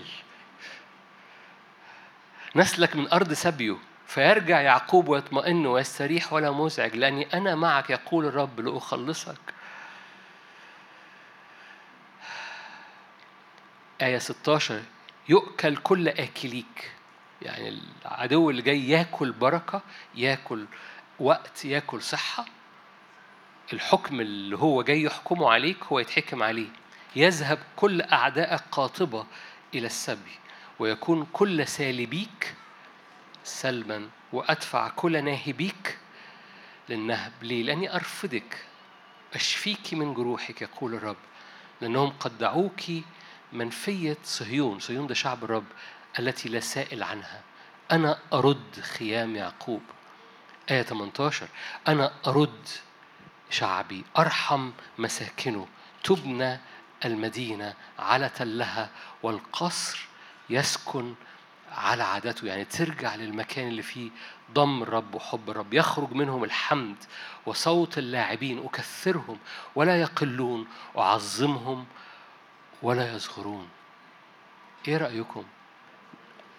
[2.55, 3.75] نسلك من أرض سبيه
[4.07, 9.37] فيرجع يعقوب ويطمئن ويستريح ولا مزعج لأني أنا معك يقول الرب لأخلصك.
[14.01, 14.81] آية 16
[15.29, 16.91] يؤكل كل آكليك.
[17.41, 19.81] يعني العدو اللي جاي ياكل بركة
[20.15, 20.65] ياكل
[21.19, 22.45] وقت ياكل صحة.
[23.73, 26.67] الحكم اللي هو جاي يحكمه عليك هو يتحكم عليه.
[27.15, 29.25] يذهب كل أعدائك قاطبة
[29.73, 30.39] إلى السبي.
[30.79, 32.55] ويكون كل سالبيك
[33.43, 35.97] سلما وأدفع كل ناهبيك
[36.89, 38.65] للنهب ليه؟ لأني أرفضك
[39.33, 41.17] أشفيك من جروحك يقول الرب
[41.81, 42.81] لأنهم قد دعوك
[43.53, 45.65] منفية صهيون صهيون ده شعب الرب
[46.19, 47.41] التي لا سائل عنها
[47.91, 49.81] أنا أرد خيام يعقوب
[50.71, 51.47] آية 18
[51.87, 52.67] أنا أرد
[53.49, 55.67] شعبي أرحم مساكنه
[56.03, 56.59] تبنى
[57.05, 58.89] المدينة على تلها
[59.23, 60.08] والقصر
[60.49, 61.13] يسكن
[61.71, 64.09] على عادته يعني ترجع للمكان اللي فيه
[64.53, 65.73] ضم الرب وحب الرب.
[65.73, 66.95] يخرج منهم الحمد
[67.45, 68.65] وصوت اللاعبين.
[68.65, 69.37] أكثرهم
[69.75, 71.85] ولا يقلون أعظمهم
[72.81, 73.69] ولا يصغرون.
[74.87, 75.43] إيه رأيكم؟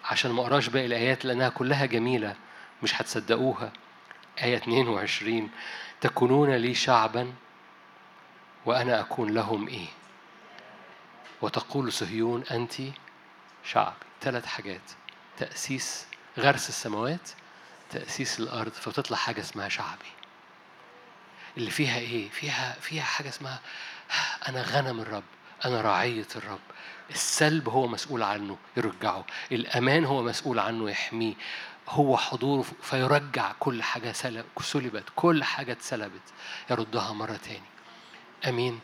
[0.05, 2.35] عشان ما أقراش باقي الآيات لأنها كلها جميلة
[2.83, 3.71] مش هتصدقوها.
[4.43, 5.49] آية 22
[6.01, 7.33] تكونون لي شعبا
[8.65, 9.87] وأنا أكون لهم إيه؟
[11.41, 12.73] وتقول صهيون أنت
[13.63, 14.91] شعبي ثلاث حاجات.
[15.37, 16.05] تأسيس
[16.37, 17.29] غرس السماوات
[17.89, 18.71] تأسيس الأرض.
[18.71, 20.11] فبتطلع حاجة اسمها شعبي.
[21.57, 23.59] اللي فيها إيه؟ فيها فيها حاجة اسمها
[24.47, 25.23] أنا غنم الرب
[25.65, 26.59] أنا رعية الرب.
[27.09, 29.25] السلب هو مسؤول عنه يرجعه.
[29.51, 31.33] الأمان هو مسؤول عنه يحميه.
[31.89, 35.03] هو حضوره فيرجع كل حاجة سلبت.
[35.15, 36.21] كل حاجة اتسلبت
[36.69, 37.71] يردها مرة تاني.
[38.47, 38.79] أمين.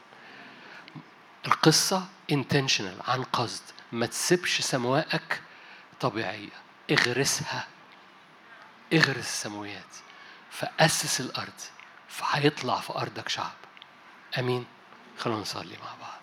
[1.45, 3.63] القصة intentional عن قصد.
[3.91, 5.41] ما تسيبش سمواءك
[5.99, 6.49] طبيعية.
[6.91, 7.67] اغرسها.
[8.93, 9.95] اغرس السماويات
[10.51, 11.59] فأسس الأرض.
[12.09, 13.55] فهيطلع في أرضك شعب.
[14.39, 14.65] أمين.
[15.17, 16.16] خلونا نصلي مع بعض.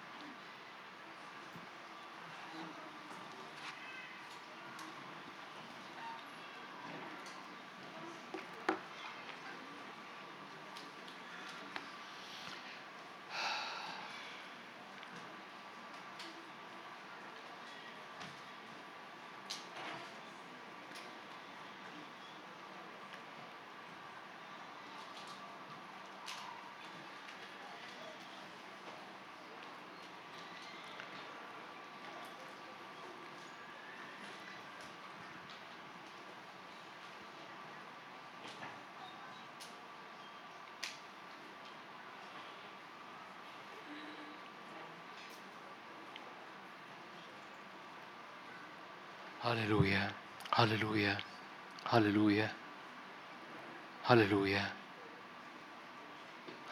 [49.45, 50.11] هللويا
[50.55, 51.19] هللويا
[51.91, 52.53] هللويا
[54.05, 54.73] هللويا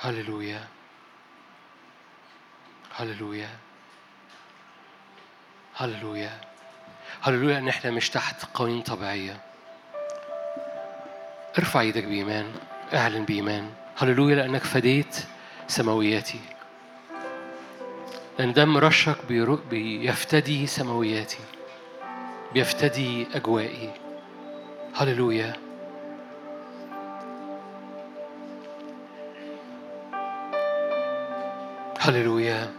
[0.01, 0.65] هللويا
[2.97, 3.51] هللويا
[5.77, 6.41] هللويا
[7.23, 9.41] هللويا إن إحنا مش تحت قوانين طبيعية.
[11.59, 12.55] ارفع إيدك بإيمان.
[12.95, 13.73] أعلن بإيمان.
[13.97, 15.17] هللويا لأنك فديت
[15.69, 16.41] سماوياتي.
[18.39, 19.17] لأن دم رشك
[19.71, 21.39] بيفتدي سماوياتي.
[22.55, 23.91] بيفتدي أجوائي.
[24.95, 25.53] هللويا.
[32.01, 32.71] هللويا.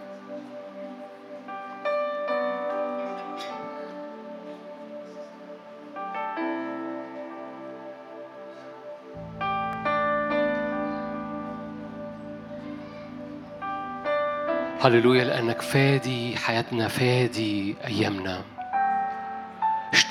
[14.81, 18.52] هللويا لأنك فادي حياتنا فادي أيامنا.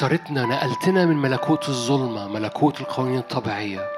[0.03, 3.89] اشترتنا نقلتنا من ملكوت الظلمة ملكوت القوانين الطبيعية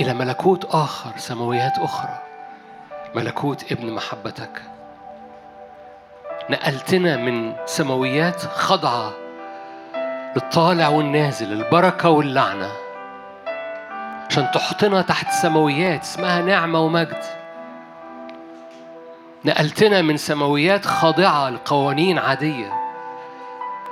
[0.00, 2.18] إلى ملكوت آخر سماويات أخرى.
[3.14, 4.62] ملكوت ابن محبتك.
[6.50, 9.12] نقلتنا من سماويات خضعة
[10.36, 12.70] للطالع والنازل البركة واللعنة.
[14.30, 17.24] عشان تحطنا تحت سماويات اسمها نعمة ومجد.
[19.44, 22.77] نقلتنا من سماويات خاضعة لقوانين عادية.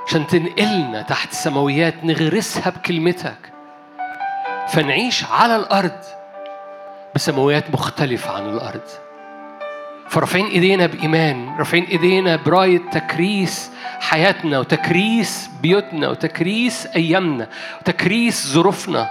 [0.07, 3.37] عشان تنقلنا تحت سماويات نغرسها بكلمتك.
[4.67, 5.99] فنعيش على الأرض
[7.15, 8.81] بسماويات مختلفة عن الأرض.
[10.09, 17.47] فرافعين إيدينا بإيمان رافعين إيدينا برايه تكريس حياتنا وتكريس بيوتنا وتكريس أيامنا
[17.81, 19.09] وتكريس ظروفنا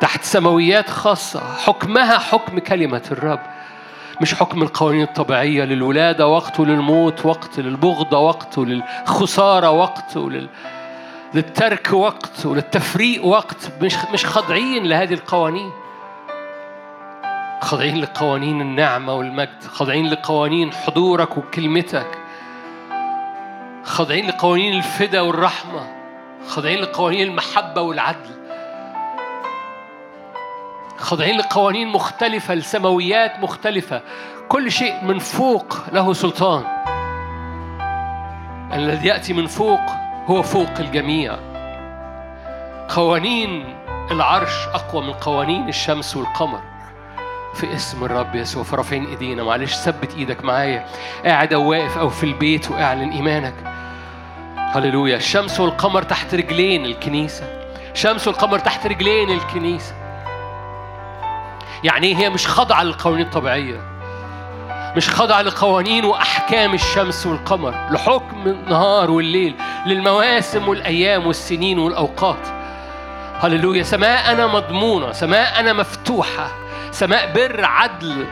[0.00, 1.56] تحت سماويات خاصة.
[1.56, 3.40] حكمها حكم كلمة الرب.
[4.20, 10.48] مش حكم القوانين الطبيعية للولادة وقت وللموت وقت للبغضة وقت وللخسارة وقت ولل...
[11.34, 15.70] للترك وقت وللتفريق وقت مش مش خاضعين لهذه القوانين.
[17.60, 22.18] خاضعين لقوانين النعمة والمجد خاضعين لقوانين حضورك وكلمتك.
[23.84, 25.86] خاضعين لقوانين الفدا والرحمة.
[26.48, 28.41] خاضعين لقوانين المحبة والعدل.
[30.98, 34.02] خاضعين لقوانين مختلفة لسماويات مختلفة.
[34.48, 36.64] كل شيء من فوق له سلطان.
[38.72, 39.80] الذي يأتي من فوق
[40.26, 41.36] هو فوق الجميع.
[42.88, 43.76] قوانين
[44.10, 46.60] العرش أقوى من قوانين الشمس والقمر.
[47.54, 49.42] في اسم الرب يسوع فرافعين إيدينا.
[49.42, 50.86] معلش ثبت إيدك معايا.
[51.24, 53.54] قاعد أو واقف أو في البيت وأعلن إيمانك.
[54.56, 55.16] هللويا.
[55.16, 57.62] الشمس والقمر تحت رجلين الكنيسة.
[57.94, 59.94] شمس والقمر تحت رجلين الكنيسة.
[61.84, 63.80] يعني هي مش خاضعة للقوانين الطبيعية
[64.96, 69.54] مش خاضعة لقوانين وأحكام الشمس والقمر لحكم النهار والليل
[69.86, 72.48] للمواسم والأيام والسنين والأوقات.
[73.40, 73.82] هللويا.
[73.82, 76.48] سماء أنا مضمونة سماء أنا مفتوحة
[76.90, 78.26] سماء بر عدل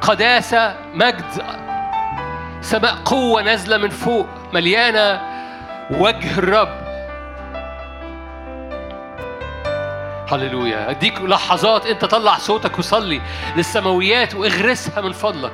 [0.00, 1.24] قداسة مجد
[2.60, 5.20] سماء قوة نازلة من فوق مليانة
[5.90, 6.83] وجه الرب.
[10.34, 10.90] هللويا.
[10.90, 11.86] أديك لحظات.
[11.86, 13.20] أنت طلع صوتك وصلي
[13.56, 15.52] للسماويات واغرسها من فضلك.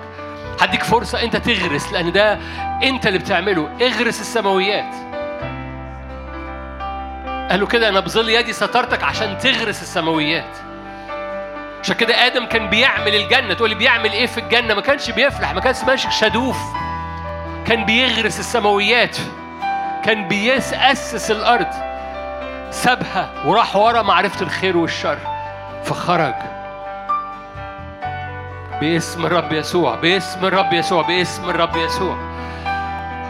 [0.60, 2.38] هديك فرصة أنت تغرس لأن ده
[2.82, 3.68] أنت اللي بتعمله.
[3.82, 4.94] اغرس السماويات.
[7.50, 10.56] قالوا كده أنا بظل يدي سترتك عشان تغرس السماويات.
[11.82, 13.54] عشان كده آدم كان بيعمل الجنة.
[13.54, 16.58] تقول لي بيعمل إيه في الجنة؟ ما كانش بيفلح ما كانش ماشي شدوف.
[17.66, 19.16] كان بيغرس السماويات.
[20.04, 21.89] كان بيأسس الأرض.
[22.70, 25.18] سابها وراح ورا معرفة الخير والشر.
[25.84, 26.34] فخرج.
[28.80, 32.16] باسم الرب يسوع باسم الرب يسوع باسم الرب يسوع.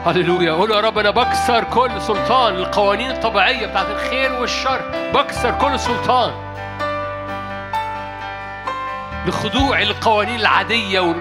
[0.07, 0.53] هللويا.
[0.53, 4.80] قول يا رب أنا بكسر كل سلطان القوانين الطبيعية بتاعت الخير والشر.
[5.14, 6.32] بكسر كل سلطان.
[9.26, 11.14] لخضوع القوانين العادية و...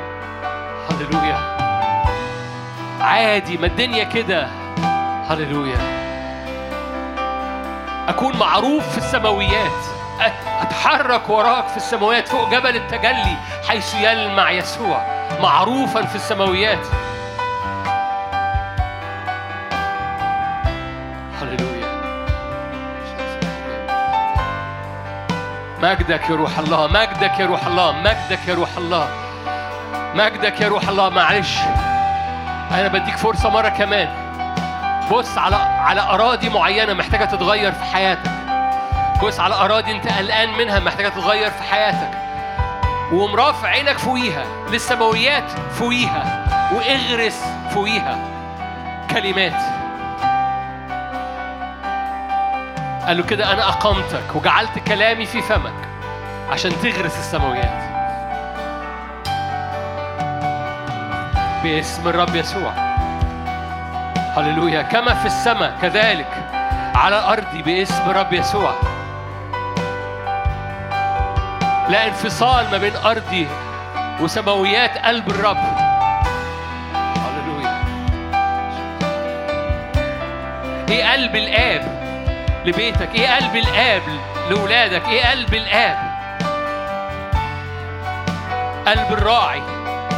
[0.90, 1.38] هللويا.
[3.02, 4.48] عادي ما الدنيا كده.
[5.30, 6.09] هللويا.
[8.10, 9.72] أكون معروف في السماويات
[10.62, 13.38] أتحرك وراك في السماوات فوق جبل التجلي
[13.68, 15.06] حيث يلمع يسوع.
[15.42, 16.88] معروفا في السماويات.
[21.42, 21.90] هللويا.
[25.82, 29.10] مجدك يا روح الله مجدك يا روح الله مجدك يا روح الله
[30.16, 31.10] مجدك يا روح الله.
[31.10, 31.58] معلش
[32.72, 34.29] أنا بديك فرصة مرة كمان.
[35.12, 38.32] بص على على أراضي معينة محتاجة تتغير في حياتك.
[39.24, 42.12] بص على أراضي أنت قلقان منها محتاجة تتغير في حياتك.
[43.12, 47.44] ومرافع عينك فوقيها للسماويات فوقيها واغرس
[47.74, 48.18] فوقيها.
[49.12, 49.62] كلمات.
[53.08, 55.90] قال له كده أنا أقمتك وجعلت كلامي في فمك
[56.52, 57.90] عشان تغرس السماويات.
[61.64, 62.89] باسم الرب يسوع.
[64.38, 64.82] هللويا.
[64.82, 66.28] كما في السماء كذلك
[66.96, 68.74] على الأرض باسم الرب يسوع.
[71.90, 73.48] لا انفصال ما بين أرضي
[74.22, 75.58] وسماويات قلب الرب.
[76.94, 77.84] هللويا.
[80.90, 82.00] إيه قلب الآب
[82.66, 84.02] لبيتك؟ إيه قلب الآب
[84.50, 85.98] لأولادك إيه قلب الآب؟
[88.88, 89.62] قلب الراعي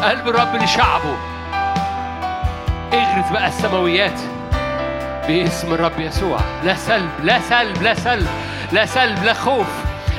[0.03, 1.30] قلب الرب لشعبه.
[2.93, 4.19] اغرس بقى السماويات
[5.27, 6.39] باسم الرب يسوع.
[6.63, 8.27] لا سلب لا سلب لا سلب
[8.71, 9.67] لا سلب لا خوف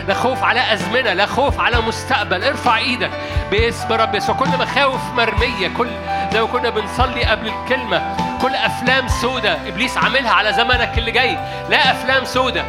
[0.08, 2.44] لا خوف على أزمنة لا خوف على مستقبل.
[2.44, 3.10] ارفع إيدك
[3.50, 4.34] باسم رب يسوع.
[4.34, 5.88] كل مخاوف مرمية كل
[6.34, 8.16] ما كنا بنصلي قبل الكلمة.
[8.42, 9.58] كل أفلام سودة.
[9.68, 11.38] إبليس عاملها على زمنك اللي جاي.
[11.70, 12.64] لا أفلام سودة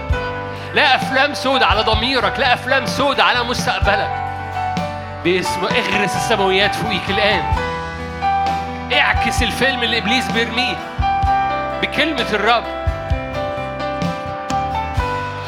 [0.74, 4.12] لا أفلام سودة على ضميرك لا أفلام سودة على مستقبلك.
[5.24, 7.73] باسم اغرس السماويات فوقيك الآن.
[9.02, 10.76] اعكس الفيلم اللي إبليس بيرميه
[11.82, 12.64] بكلمة الرب.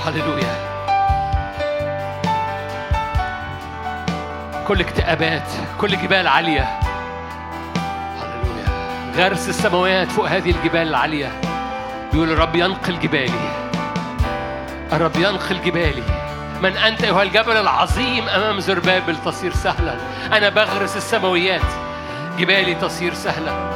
[0.05, 0.55] هللويا.
[4.67, 5.47] كل اكتئابات
[5.81, 6.79] كل جبال عالية.
[8.21, 8.65] هللويا.
[9.15, 11.31] غرس السماوات فوق هذه الجبال العالية.
[12.13, 13.39] بيقول الرب ينقل جبالي.
[14.93, 16.03] الرب ينقل جبالي.
[16.61, 19.95] من أنت أيها الجبل العظيم أمام زربابل تصير سهلا.
[20.33, 21.84] أنا بغرس السماويات.
[22.39, 23.74] جبالي تصير سهلا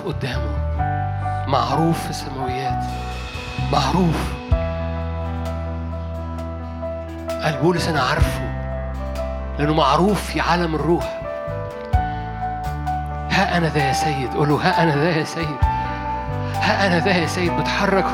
[0.00, 0.56] قدامه.
[1.46, 2.84] معروف في السماويات.
[3.72, 4.32] معروف.
[7.42, 8.40] قال بولس أنا عارفه
[9.58, 11.20] لأنه معروف في عالم الروح.
[13.30, 14.34] ها أنا ذا يا سيد.
[14.34, 15.56] قول له ها أنا ذا يا سيد.
[16.54, 17.52] ها أنا ذا يا سيد.
[17.52, 18.06] بتحرك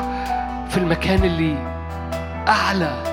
[0.69, 1.57] في المكان اللي
[2.47, 3.03] أعلى.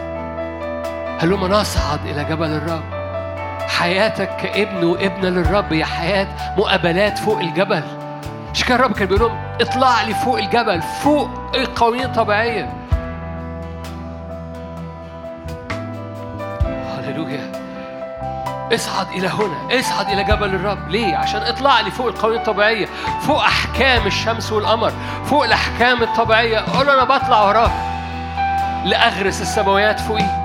[1.20, 2.84] هلما نصعد إلى جبل الرب؟
[3.68, 5.72] حياتك كابن وابنة للرب.
[5.72, 6.26] هي حياة
[6.58, 7.82] مقابلات فوق الجبل.
[8.64, 12.74] مش كان الرب كان بيقول لهم اطلع لي فوق الجبل فوق القوانين الطبيعية.
[16.98, 17.52] هللويا.
[18.74, 20.88] اصعد إلى هنا اصعد إلى جبل الرب.
[20.88, 22.86] ليه؟ عشان اطلع لي فوق القوانين الطبيعية
[23.20, 24.92] فوق أحكام الشمس والقمر
[25.24, 26.58] فوق الأحكام الطبيعية.
[26.58, 27.72] قول أنا بطلع وراك.
[28.84, 30.44] لأغرس السماويات فوقي.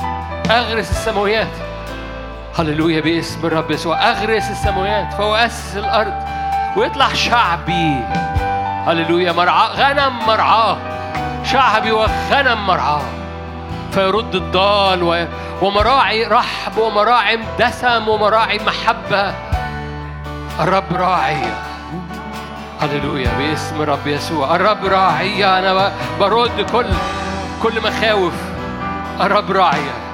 [0.51, 1.51] أغرس السماويات.
[2.59, 4.09] هللويا باسم الرب يسوع.
[4.09, 6.28] أغرس السماويات فأؤسس الأرض.
[6.75, 7.95] ويطلع شعبي.
[8.87, 10.77] هللويا مرعاه غنم مرعاه.
[11.43, 13.01] شعبي وغنم مرعاه.
[13.91, 15.27] فيرد الضال
[15.61, 19.33] ومراعي رحب ومراعي دسم ومراعي محبة.
[20.59, 21.41] الرب راعي.
[22.81, 24.55] هللويا باسم الرب يسوع.
[24.55, 26.85] الرب راعي أنا برد كل
[27.63, 28.33] كل مخاوف.
[29.21, 30.08] الرب راعي.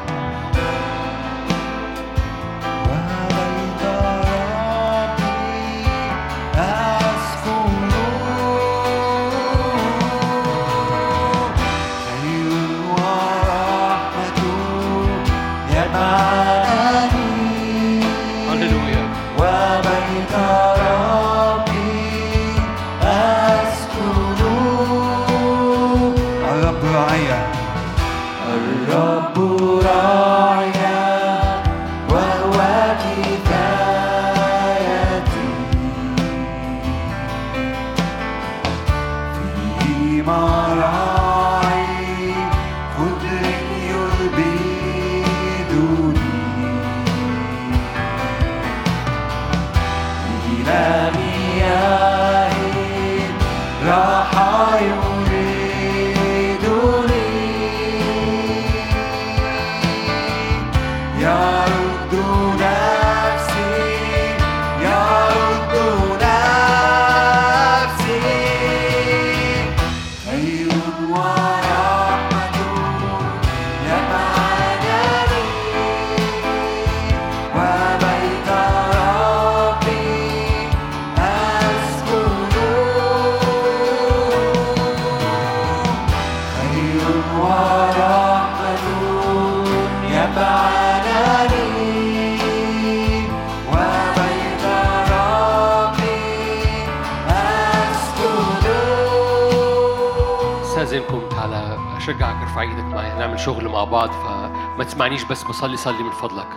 [103.96, 106.48] بعض فما تسمعنيش بس بصلي صلي من فضلك.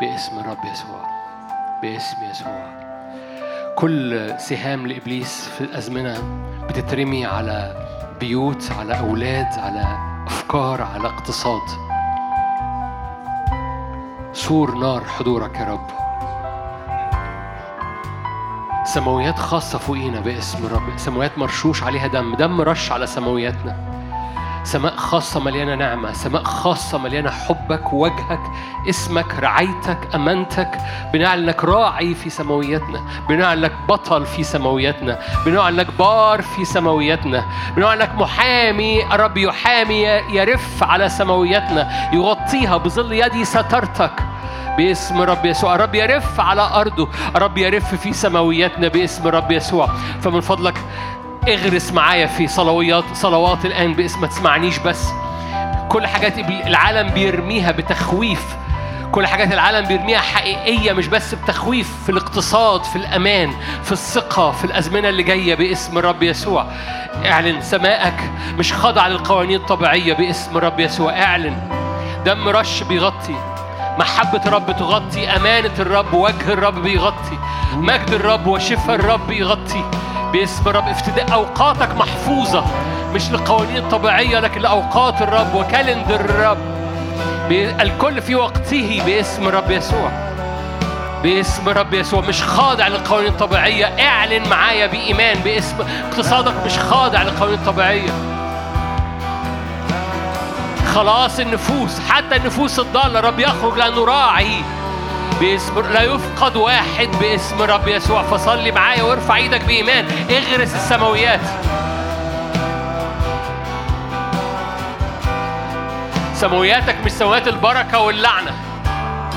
[0.00, 1.00] باسم الرب يسوع
[1.82, 2.66] باسم يسوع.
[3.76, 6.14] كل سهام لإبليس في الأزمنة
[6.68, 7.86] بتترمي على
[8.20, 11.62] بيوت على أولاد على أفكار على اقتصاد.
[14.32, 15.86] سور نار حضورك يا رب.
[18.84, 20.96] سماويات خاصة فوقينا باسم الرب.
[20.96, 22.34] سماويات مرشوش عليها دم.
[22.34, 23.95] دم رش على سماوياتنا.
[24.66, 28.40] سماء خاصة مليانة نعمة سماء خاصة مليانة حبك وجهك
[28.88, 30.78] اسمك رعايتك أمانتك.
[31.12, 37.44] بنعلنك راعي في سماوياتنا بنعلنك بطل في سماوياتنا بنعلنك بار في سماوياتنا
[37.76, 44.12] بنعلنك محامي رب يحامي يرف على سماوياتنا يغطيها بظل يدي سترتك.
[44.78, 49.88] باسم رب يسوع رب يرف على أرضه رب يرف في سماوياتنا باسم رب يسوع.
[50.20, 50.78] فمن فضلك
[51.48, 55.08] اغرس معايا في صلوات صلوات الآن باسم ما تسمعنيش بس.
[55.88, 58.56] كل حاجات العالم بيرميها بتخويف.
[59.12, 63.52] كل حاجات العالم بيرميها حقيقية مش بس بتخويف في الاقتصاد في الأمان
[63.84, 66.66] في الثقة في الأزمنة اللي جاية باسم الرب يسوع.
[67.26, 71.22] اعلن سمائك مش خاضع للقوانين الطبيعية باسم الرب يسوع.
[71.22, 71.56] اعلن
[72.24, 73.36] دم رش بيغطي.
[73.98, 75.28] محبة الرب تغطي.
[75.28, 77.38] أمانة الرب وجه الرب بيغطي.
[77.74, 79.84] مجد الرب وشفاء الرب بيغطي.
[80.32, 82.64] باسم الرب افتداء أوقاتك محفوظة
[83.14, 86.58] مش للقوانين الطبيعية لكن لأوقات الرب وكالندر الرب.
[87.80, 89.02] الكل في وقته.
[89.06, 90.10] باسم الرب يسوع.
[91.22, 92.20] باسم الرب يسوع.
[92.20, 95.76] مش خاضع للقوانين الطبيعية اعلن معايا بإيمان باسم
[96.10, 98.10] اقتصادك مش خاضع للقوانين الطبيعية
[100.94, 104.62] خلاص النفوس حتى النفوس الضالة رب يخرج لأنه راعي
[105.40, 108.22] باسم لا يفقد واحد باسم رب يسوع.
[108.22, 110.04] فصلي معايا وارفع إيدك بإيمان.
[110.30, 111.40] اغرس السماويات.
[116.34, 118.54] سماوياتك مش سماويات البركة واللعنة.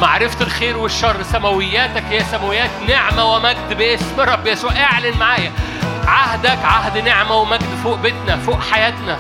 [0.02, 1.24] معرفة الخير والشر.
[1.24, 4.72] سماوياتك هي سماويات نعمة ومجد باسم رب يسوع.
[4.72, 5.52] اعلن معايا.
[6.08, 9.18] عهدك عهد نعمة ومجد فوق بيتنا فوق حياتنا.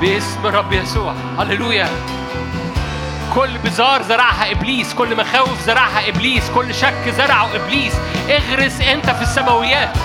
[0.00, 1.14] باسم رب يسوع.
[1.38, 1.88] هللويا.
[3.34, 7.94] كل بزار زرعها إبليس كل مخاوف زرعها إبليس كل شك زرعه إبليس.
[8.30, 9.96] اغرس أنت في السماويات.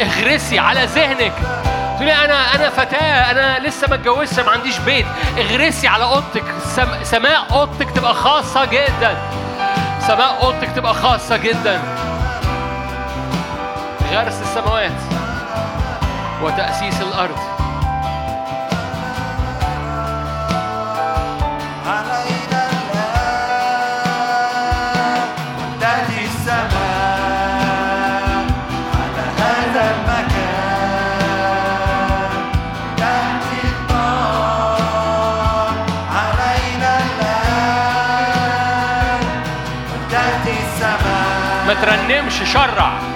[0.00, 1.32] اغرسي على ذهنك.
[1.96, 5.06] تقولي أنا أنا فتاة أنا لسه ما اتجوزتش ما عنديش بيت.
[5.38, 6.44] اغرسي على أوضتك.
[6.76, 7.04] سم...
[7.04, 9.16] سماء أوضتك تبقى خاصة جدا.
[10.00, 11.82] سماء أوضتك تبقى خاصة جدا.
[14.12, 14.92] غرس السماوات
[16.42, 17.61] وتأسيس الأرض.
[41.82, 43.11] ترنمش شرع.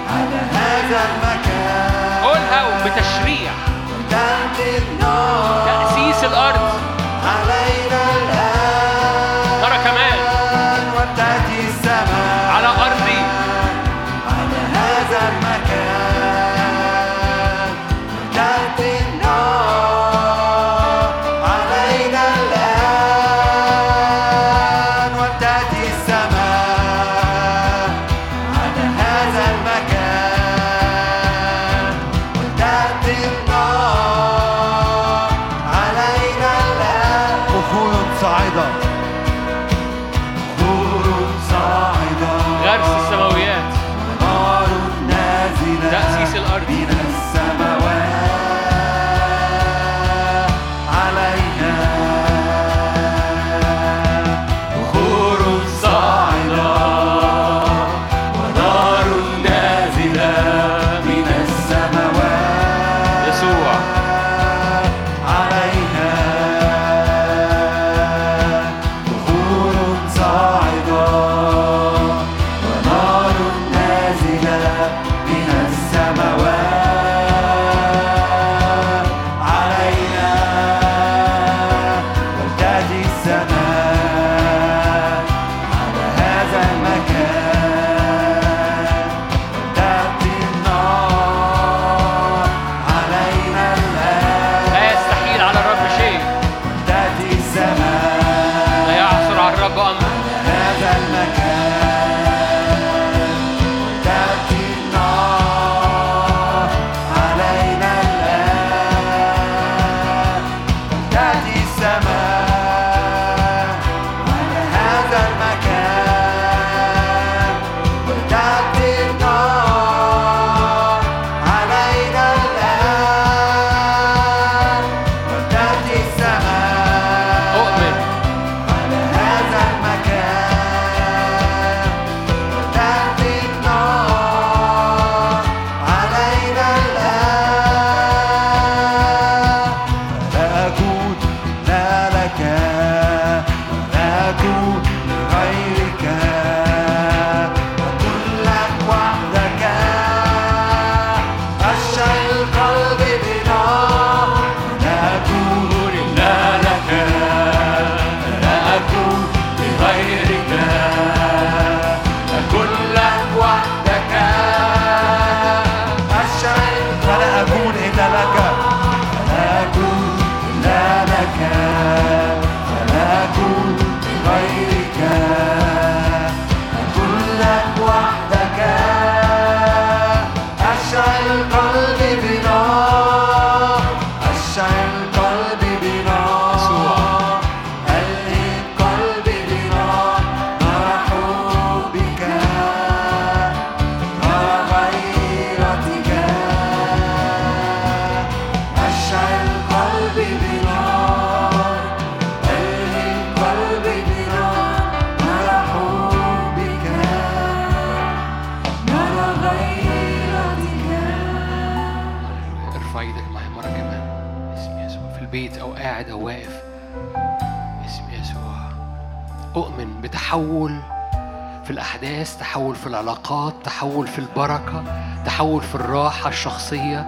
[225.37, 227.05] تحول في الراحة الشخصية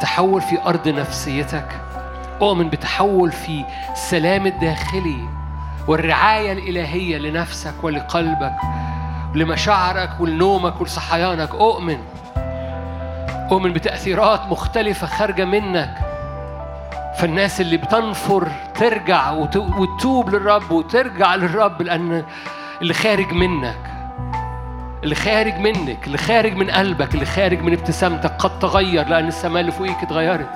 [0.00, 1.68] تحول في أرض نفسيتك.
[2.42, 5.28] أؤمن بتحول في السلام الداخلي
[5.88, 8.56] والرعاية الإلهية لنفسك ولقلبك
[9.34, 11.50] لمشاعرك ولنومك ولصحيانك.
[11.50, 11.98] أؤمن
[13.52, 15.94] أؤمن بتأثيرات مختلفة خارجة منك.
[17.18, 22.24] فالناس اللي بتنفر ترجع وتتوب للرب وترجع للرب لأن
[22.82, 23.85] اللي خارج منك.
[25.06, 29.60] اللي خارج منك اللي خارج من قلبك اللي خارج من ابتسامتك قد تغير لأن السماء
[29.60, 30.48] اللي فوقيك اتغيرت.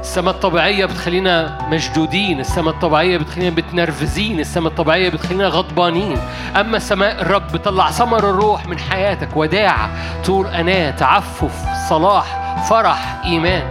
[0.00, 6.18] السماء الطبيعية بتخلينا مشدودين السماء الطبيعية بتخلينا بتنرفزين السماء الطبيعية بتخلينا غضبانين.
[6.56, 9.90] أما السماء الرب بتطلع ثمر الروح من حياتك وداعة
[10.24, 13.62] طول أناة تعفف صلاح فرح إيمان.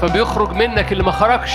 [0.00, 1.52] فبيخرج منك اللي ما خرجش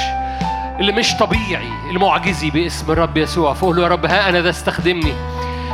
[0.80, 3.54] اللي مش طبيعي المعجزي باسم الرب يسوع.
[3.54, 5.14] فقول له يا رب ها أنا ده استخدمني.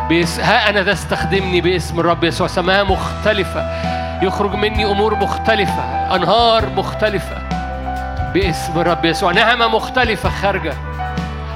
[0.09, 2.47] بيس ها أنا ده استخدمني باسم الرب يسوع.
[2.47, 3.63] سماء مختلفة.
[4.21, 6.15] يخرج مني أمور مختلفة.
[6.15, 7.37] أنهار مختلفة.
[8.33, 9.31] باسم الرب يسوع.
[9.31, 10.73] نعمة مختلفة خارجة.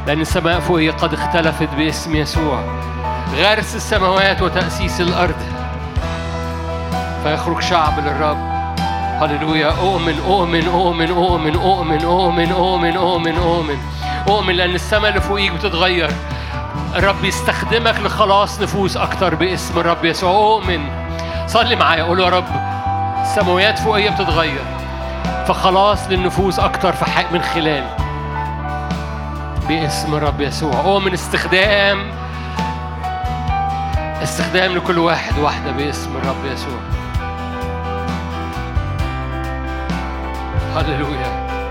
[0.07, 2.63] لأن السماء فوقي قد اختلفت باسم يسوع.
[3.37, 5.35] غرس السماوات وتأسيس الأرض.
[7.23, 8.53] فيخرج شعب للرب.
[9.21, 9.67] هللويا.
[9.67, 13.77] أؤمن أؤمن أؤمن أؤمن أؤمن أؤمن أؤمن أؤمن أؤمن.
[14.29, 16.09] أؤمن لأن السماء اللي فوقيك بتتغير.
[16.95, 20.31] الرب يستخدمك لخلاص نفوس أكتر باسم الرب يسوع.
[20.31, 20.89] أؤمن
[21.47, 22.03] صلي معايا.
[22.03, 22.45] قول يا رب
[23.21, 24.63] السماويات فوقية بتتغير
[25.47, 26.91] فخلاص للنفوس أكتر
[27.33, 27.83] من خلال
[29.67, 30.79] باسم الرب يسوع.
[30.79, 32.11] أؤمن استخدام
[34.23, 36.79] استخدام لكل واحد واحدة باسم الرب يسوع.
[40.75, 41.62] هللويا هللويا.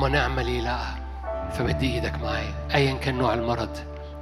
[0.00, 0.78] طالما نعمة لي لا
[1.52, 3.76] فمد إيدك معايا ايا كان نوع المرض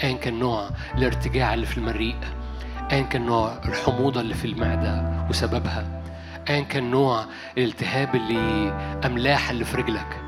[0.04, 2.16] ايا كان نوع الارتجاع اللي في المريء
[2.92, 6.02] ايا كان نوع الحموضة اللي في المعدة وسببها
[6.48, 7.24] ايا كان نوع
[7.58, 8.72] الالتهاب اللي
[9.04, 10.20] أملاح اللي في رجلك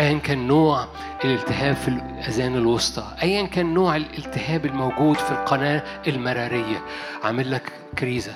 [0.00, 0.86] ايا كان نوع
[1.24, 6.82] الالتهاب في الأذان الوسطى ايا كان نوع الالتهاب الموجود في القناة المرارية.
[7.24, 8.32] عامل لك كريزة.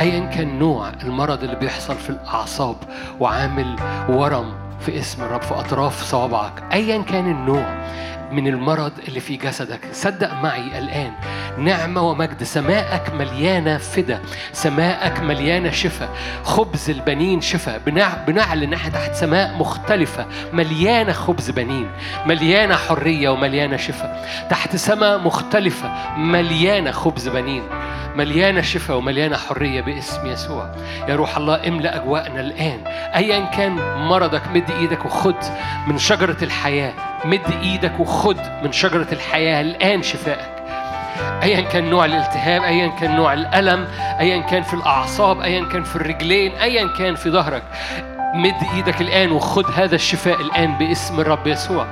[0.00, 2.76] ايا كان نوع المرض اللي بيحصل في الأعصاب
[3.20, 3.76] وعامل
[4.08, 7.84] ورم في اسم الرب في أطراف صوابعك أيا كان النوع.
[8.34, 9.80] من المرض اللي في جسدك.
[9.92, 11.12] صدق معي الآن.
[11.58, 12.42] نعمة ومجد.
[12.42, 14.20] سماءك مليانة فدا.
[14.52, 16.08] سماءك مليانة شفاء.
[16.44, 17.80] خبز البنين شفاء.
[18.26, 20.26] بنعلن إن إحنا تحت سماء مختلفة.
[20.52, 21.90] مليانة خبز بنين.
[22.26, 24.28] مليانة حرية ومليانة شفاء.
[24.50, 26.18] تحت سماء مختلفة.
[26.18, 27.62] مليانة خبز بنين.
[28.16, 30.74] مليانة شفاء ومليانة حرية باسم يسوع.
[31.08, 32.80] يا روح الله املأ أجواءنا الآن.
[33.14, 33.72] أيا كان
[34.08, 35.36] مرضك مد إيدك وخد
[35.86, 36.92] من شجرة الحياة
[37.24, 40.54] مد إيدك وخد من شجرة الحياة الآن شفائك.
[41.42, 43.88] ايا كان نوع الالتهاب ايا كان نوع الألم
[44.20, 47.62] ايا كان في الأعصاب ايا كان في الرجلين ايا كان في ظهرك.
[48.34, 51.86] مد إيدك الآن وخد هذا الشفاء الآن باسم الرب يسوع.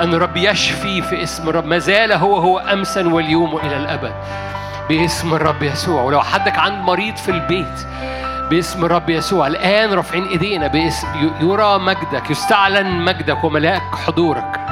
[0.00, 1.64] أن الرب يشفي في اسم الرب.
[1.64, 4.12] ما زال هو هو امسا واليوم والى الأبد.
[4.88, 6.02] باسم الرب يسوع.
[6.02, 7.86] ولو حدك عند مريض في البيت
[8.50, 9.46] باسم الرب يسوع.
[9.46, 11.06] الآن رافعين إيدينا باسم.
[11.40, 14.65] يرى مجدك يستعلن مجدك وملاك حضورك.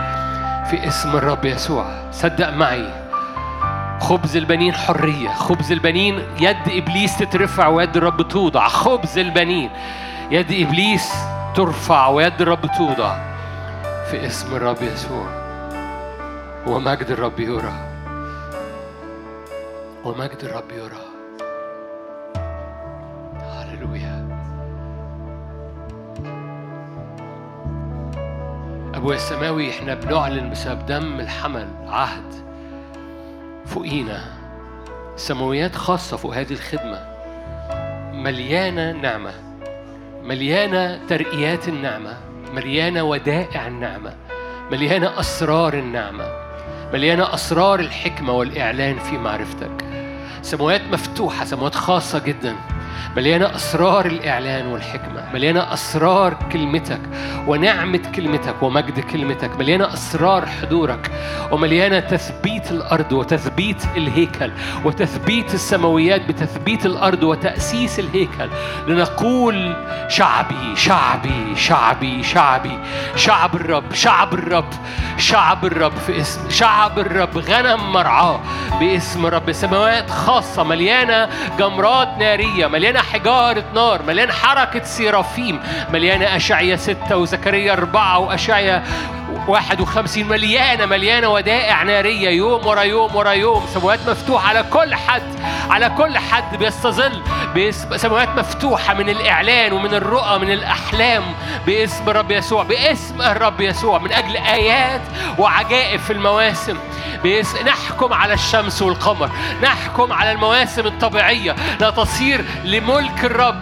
[0.71, 2.11] في اسم الرب يسوع.
[2.13, 3.05] صدق معي.
[4.01, 5.29] خبز البنين حرية.
[5.29, 8.69] خبز البنين يد إبليس تترفع ويد الرب توضع.
[8.69, 9.71] خبز البنين
[10.31, 11.13] يد إبليس
[11.55, 13.17] ترفع ويد الرب توضع.
[14.11, 15.27] في اسم الرب يسوع.
[16.67, 17.73] ومجد الرب يرى.
[20.05, 21.05] ومجد الرب يرى.
[23.43, 24.14] هللويا.
[28.95, 32.33] أبويا السماوي إحنا بنعلن بسبب دم الحمل عهد
[33.67, 34.25] فوقينا.
[35.17, 37.07] سماويات خاصة فوق هذه الخدمة.
[38.13, 39.33] مليانة نعمة.
[40.23, 42.17] مليانة ترقيات النعمة.
[42.53, 44.15] مليانة ودائع النعمة.
[44.71, 46.25] مليانة أسرار النعمة.
[46.93, 49.85] مليانة أسرار الحكمة والإعلان في معرفتك.
[50.43, 52.57] سماوات مفتوحة سماوات خاصة جدا.
[53.17, 57.01] مليانة أسرار الإعلان والحكمة مليانة أسرار كلمتك
[57.47, 61.11] ونعمة كلمتك ومجد كلمتك مليانة أسرار حضورك
[61.51, 64.51] ومليانة تثبيت الأرض وتثبيت الهيكل
[64.85, 68.49] وتثبيت السماويات بتثبيت الأرض وتأسيس الهيكل.
[68.89, 69.77] لنقول
[70.09, 72.79] شعبي شعبي شعبي شعبي
[73.17, 74.71] شعب الرب شعب الرب
[75.19, 78.41] شعب الرب في اسم شعب الرب غنم مرعاه
[78.81, 85.61] باسم رب سماوات خاصة مليانة جمرات نارية مليانة حجارة نار مليانة حركة سيرافيم
[85.93, 88.83] مليانة أشعية ستة وزكريا أربعة وأشعية
[89.49, 92.29] 51 مليانة مليانة ودائع نارية.
[92.31, 95.23] يوم ورا يوم ورا يوم سماوات مفتوحة على كل حد
[95.71, 97.23] على كل حد بيستظل
[97.97, 101.23] سماوات مفتوحة من الإعلان ومن الرؤى من الأحلام.
[101.67, 105.01] باسم الرب يسوع باسم الرب يسوع من أجل آيات
[105.39, 106.77] وعجائب في المواسم.
[107.25, 109.31] باسم نحكم على الشمس والقمر
[109.63, 111.57] نحكم على المواسم الطبيعية.
[111.81, 113.61] لا تصير لملك الرب.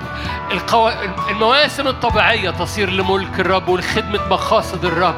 [0.51, 0.91] القو...
[1.31, 5.15] المواسم الطبيعية تصير لملك الرب ولخدمة مقاصد الرب.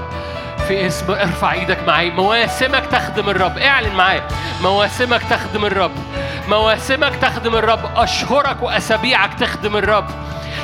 [0.68, 2.10] في اسم ارفع إيدك معي.
[2.10, 3.58] مواسمك تخدم الرب.
[3.58, 4.28] اعلن معايا.
[4.62, 5.92] مواسمك تخدم الرب.
[6.48, 7.90] مواسمك تخدم الرب.
[7.96, 10.06] اشهرك واسابيعك تخدم الرب.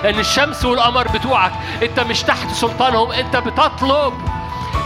[0.05, 1.53] لأن الشمس والقمر بتوعك.
[1.83, 3.13] انت مش تحت سلطانهم.
[3.13, 4.15] انت بتطلب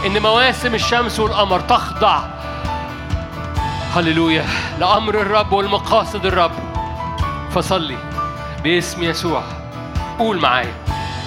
[0.05, 2.19] إن مواسم الشمس والقمر تخضع.
[3.95, 4.45] هللويا.
[4.79, 6.51] لأمر الرب والمقاصد الرب.
[7.51, 7.97] فصلي
[8.63, 9.43] باسم يسوع.
[10.19, 10.73] قول معايا.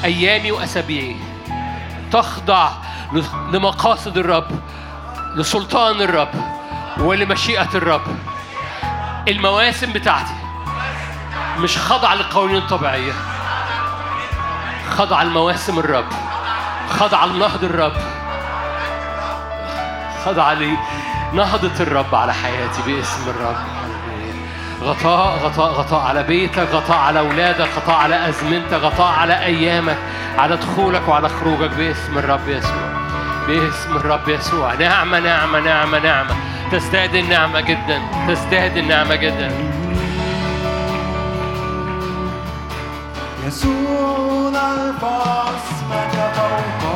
[0.05, 1.17] أيامي وأسابيعي
[2.13, 2.69] تخضع.
[3.53, 4.47] لمقاصد الرب
[5.37, 6.31] لسلطان الرب
[6.99, 8.03] ولمشيئة الرب.
[9.29, 10.35] المواسم بتاعتي
[11.59, 13.13] مش خضع للقوانين الطبيعية
[14.91, 16.07] خضع لمواسم الرب
[16.91, 17.97] خضع لنهض الرب
[20.25, 23.57] خضع لنهضة الرب على حياتي باسم الرب.
[24.83, 29.99] غطاء غطاء غطاء على بيتك غطاء على أولادك غطاء على أزمنتك غطاء على أيامك
[30.39, 32.98] على دخولك وعلى خروجك باسم الرب يسوع.
[33.49, 34.75] باسم الرب يسوع.
[34.75, 36.37] نعمة نعمة نعمة نعمة.
[36.73, 39.51] تزداد النعمة جدا تزداد النعمة جدا.
[43.47, 46.88] يسوع نرفع اسمك فوق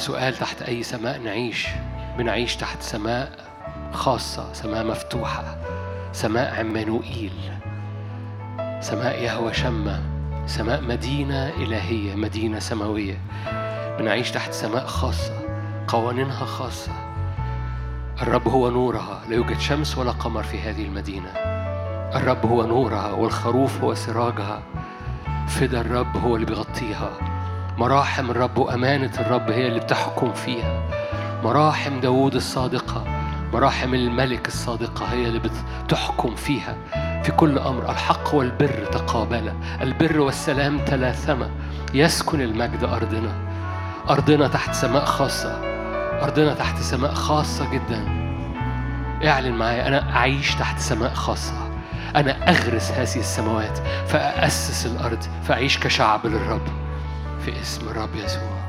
[0.00, 1.68] سؤال تحت أي سماء نعيش
[2.18, 3.32] بنعيش تحت سماء
[3.92, 5.56] خاصة سماء مفتوحة
[6.12, 7.32] سماء عمانوئيل
[8.80, 10.00] سماء يهوى شمة
[10.46, 13.18] سماء مدينة إلهية مدينة سماوية.
[13.98, 15.32] بنعيش تحت سماء خاصة
[15.88, 16.92] قوانينها خاصة.
[18.22, 21.28] الرب هو نورها لا يوجد شمس ولا قمر في هذه المدينة.
[22.14, 24.62] الرب هو نورها والخروف هو سراجها.
[25.48, 27.10] فدا الرب هو اللي بيغطيها.
[27.80, 30.82] مراحم الرب وأمانة الرب هي اللي بتحكم فيها.
[31.44, 33.04] مراحم داوود الصادقة
[33.52, 35.40] مراحم الملك الصادقة هي اللي
[35.84, 36.76] بتحكم فيها.
[37.22, 41.50] في كل أمر الحق والبر تقابلا البر والسلام تلاثما.
[41.94, 43.32] يسكن المجد أرضنا.
[44.10, 45.58] أرضنا تحت سماء خاصة.
[46.22, 48.04] أرضنا تحت سماء خاصة جدا.
[49.24, 51.70] اعلن معايا أنا أعيش تحت سماء خاصة.
[52.16, 56.89] أنا أغرس هذه السماوات فأأسس الأرض فأعيش كشعب للرب.
[57.44, 58.60] في اسم الرب يسوع.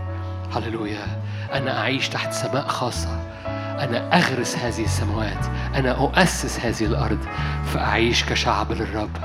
[0.56, 1.22] هللويا.
[1.54, 3.22] أنا أعيش تحت سماء خاصة.
[3.84, 5.46] أنا أغرس هذه السماوات.
[5.76, 7.20] أنا أؤسس هذه الأرض.
[7.66, 9.18] فأعيش كشعب للرب.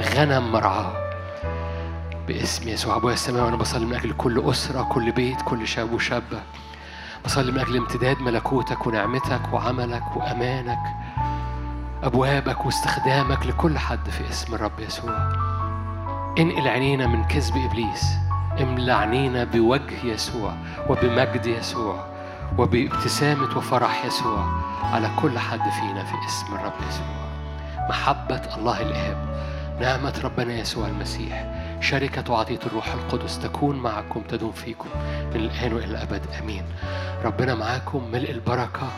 [0.00, 0.92] غنم مرعاه
[2.28, 2.96] باسم يسوع.
[2.96, 6.40] أبويا السماوي وأنا بصلي من أجل كل أسرة كل بيت كل شاب وشابة.
[7.24, 10.78] بصلي من أجل امتداد ملكوتك ونعمتك وعملك وأمانك
[12.02, 15.28] أبوابك واستخدامك لكل حد في اسم الرب يسوع.
[16.38, 18.27] انقل عينينا من كذب إبليس.
[18.60, 20.52] املى عينينا بوجه يسوع
[20.88, 22.04] وبمجد يسوع
[22.58, 24.44] وبابتسامة وفرح يسوع
[24.82, 27.28] على كل حد فينا في اسم الرب يسوع.
[27.88, 29.28] محبة الله الآب
[29.80, 34.88] نعمة ربنا يسوع المسيح شركة وعطية الروح القدس تكون معكم تدوم فيكم
[35.34, 36.22] من الآن وإلى الأبد.
[36.42, 36.64] آمين.
[37.24, 38.88] ربنا معاكم ملء البركة.